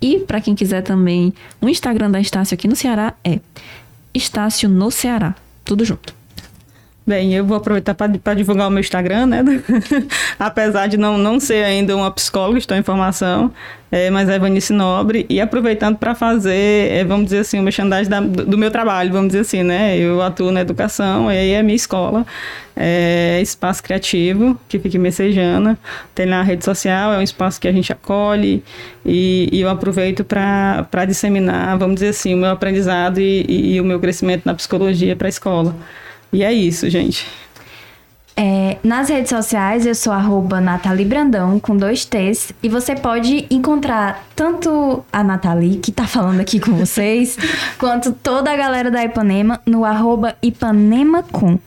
E 0.00 0.20
para 0.20 0.40
quem 0.40 0.54
quiser 0.54 0.82
também, 0.82 1.34
o 1.60 1.68
Instagram 1.68 2.12
da 2.12 2.20
Estácio 2.20 2.54
aqui 2.54 2.68
no 2.68 2.76
Ceará 2.76 3.14
é 3.24 3.40
Estácio 4.14 4.68
no 4.68 4.88
Ceará. 4.92 5.34
Tudo 5.64 5.84
junto. 5.84 6.21
Bem, 7.04 7.34
eu 7.34 7.44
vou 7.44 7.56
aproveitar 7.56 7.94
para 7.94 8.34
divulgar 8.34 8.68
o 8.68 8.70
meu 8.70 8.78
Instagram, 8.78 9.26
né? 9.26 9.42
Apesar 10.38 10.86
de 10.86 10.96
não, 10.96 11.18
não 11.18 11.40
ser 11.40 11.64
ainda 11.64 11.96
uma 11.96 12.12
psicóloga, 12.12 12.58
estou 12.58 12.76
em 12.76 12.82
formação, 12.84 13.50
é, 13.90 14.08
mas 14.08 14.28
é 14.28 14.38
Vanice 14.38 14.72
Nobre. 14.72 15.26
E 15.28 15.40
aproveitando 15.40 15.96
para 15.96 16.14
fazer, 16.14 16.92
é, 16.92 17.04
vamos 17.04 17.24
dizer 17.24 17.40
assim, 17.40 17.58
o 17.58 17.62
merchandising 17.64 18.08
da, 18.08 18.20
do 18.20 18.56
meu 18.56 18.70
trabalho, 18.70 19.10
vamos 19.10 19.28
dizer 19.28 19.40
assim, 19.40 19.64
né? 19.64 19.98
Eu 19.98 20.22
atuo 20.22 20.52
na 20.52 20.60
educação, 20.60 21.30
e 21.30 21.36
aí 21.36 21.50
é 21.50 21.60
minha 21.60 21.74
escola, 21.74 22.24
é 22.76 23.40
Espaço 23.42 23.82
Criativo, 23.82 24.56
que 24.68 24.78
fica 24.78 24.96
em 24.96 25.00
Messejana. 25.00 25.76
Tem 26.14 26.24
na 26.24 26.40
rede 26.44 26.64
social, 26.64 27.12
é 27.14 27.18
um 27.18 27.22
espaço 27.22 27.60
que 27.60 27.66
a 27.66 27.72
gente 27.72 27.92
acolhe 27.92 28.62
e, 29.04 29.48
e 29.50 29.60
eu 29.60 29.68
aproveito 29.68 30.22
para 30.22 31.04
disseminar, 31.04 31.76
vamos 31.78 31.94
dizer 31.96 32.10
assim, 32.10 32.32
o 32.32 32.36
meu 32.36 32.50
aprendizado 32.50 33.18
e, 33.18 33.44
e, 33.48 33.74
e 33.74 33.80
o 33.80 33.84
meu 33.84 33.98
crescimento 33.98 34.42
na 34.46 34.54
psicologia 34.54 35.16
para 35.16 35.26
a 35.26 35.30
escola. 35.30 35.74
E 36.32 36.42
é 36.42 36.52
isso, 36.52 36.88
gente. 36.88 37.26
É, 38.34 38.78
nas 38.82 39.10
redes 39.10 39.28
sociais 39.28 39.84
eu 39.84 39.94
sou 39.94 40.12
arroba 40.12 40.58
Nathalie 40.60 41.04
Brandão, 41.04 41.60
com 41.60 41.76
dois 41.76 42.04
T's. 42.04 42.52
E 42.62 42.68
você 42.68 42.94
pode 42.96 43.46
encontrar 43.50 44.24
tanto 44.34 45.04
a 45.12 45.22
Nathalie, 45.22 45.76
que 45.76 45.92
tá 45.92 46.06
falando 46.06 46.40
aqui 46.40 46.58
com 46.58 46.72
vocês, 46.72 47.36
quanto 47.78 48.12
toda 48.12 48.50
a 48.50 48.56
galera 48.56 48.90
da 48.90 49.04
Ipanema 49.04 49.60
no 49.66 49.84
arroba 49.84 50.34
IpanemaCom. 50.42 51.58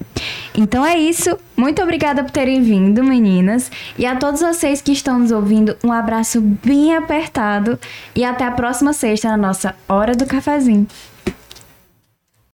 Então 0.56 0.86
é 0.86 0.98
isso. 0.98 1.38
Muito 1.56 1.82
obrigada 1.82 2.24
por 2.24 2.32
terem 2.32 2.62
vindo, 2.64 3.04
meninas. 3.04 3.70
E 3.98 4.06
a 4.06 4.16
todos 4.16 4.42
vocês 4.42 4.82
que 4.82 4.92
estão 4.92 5.20
nos 5.20 5.32
ouvindo, 5.32 5.78
um 5.84 5.92
abraço 5.92 6.42
bem 6.42 6.96
apertado. 6.96 7.80
E 8.16 8.26
até 8.26 8.46
a 8.46 8.52
próxima 8.52 8.92
sexta 8.92 9.30
na 9.30 9.38
nossa 9.38 9.76
Hora 9.88 10.16
do 10.16 10.26
Cafezinho. 10.26 10.88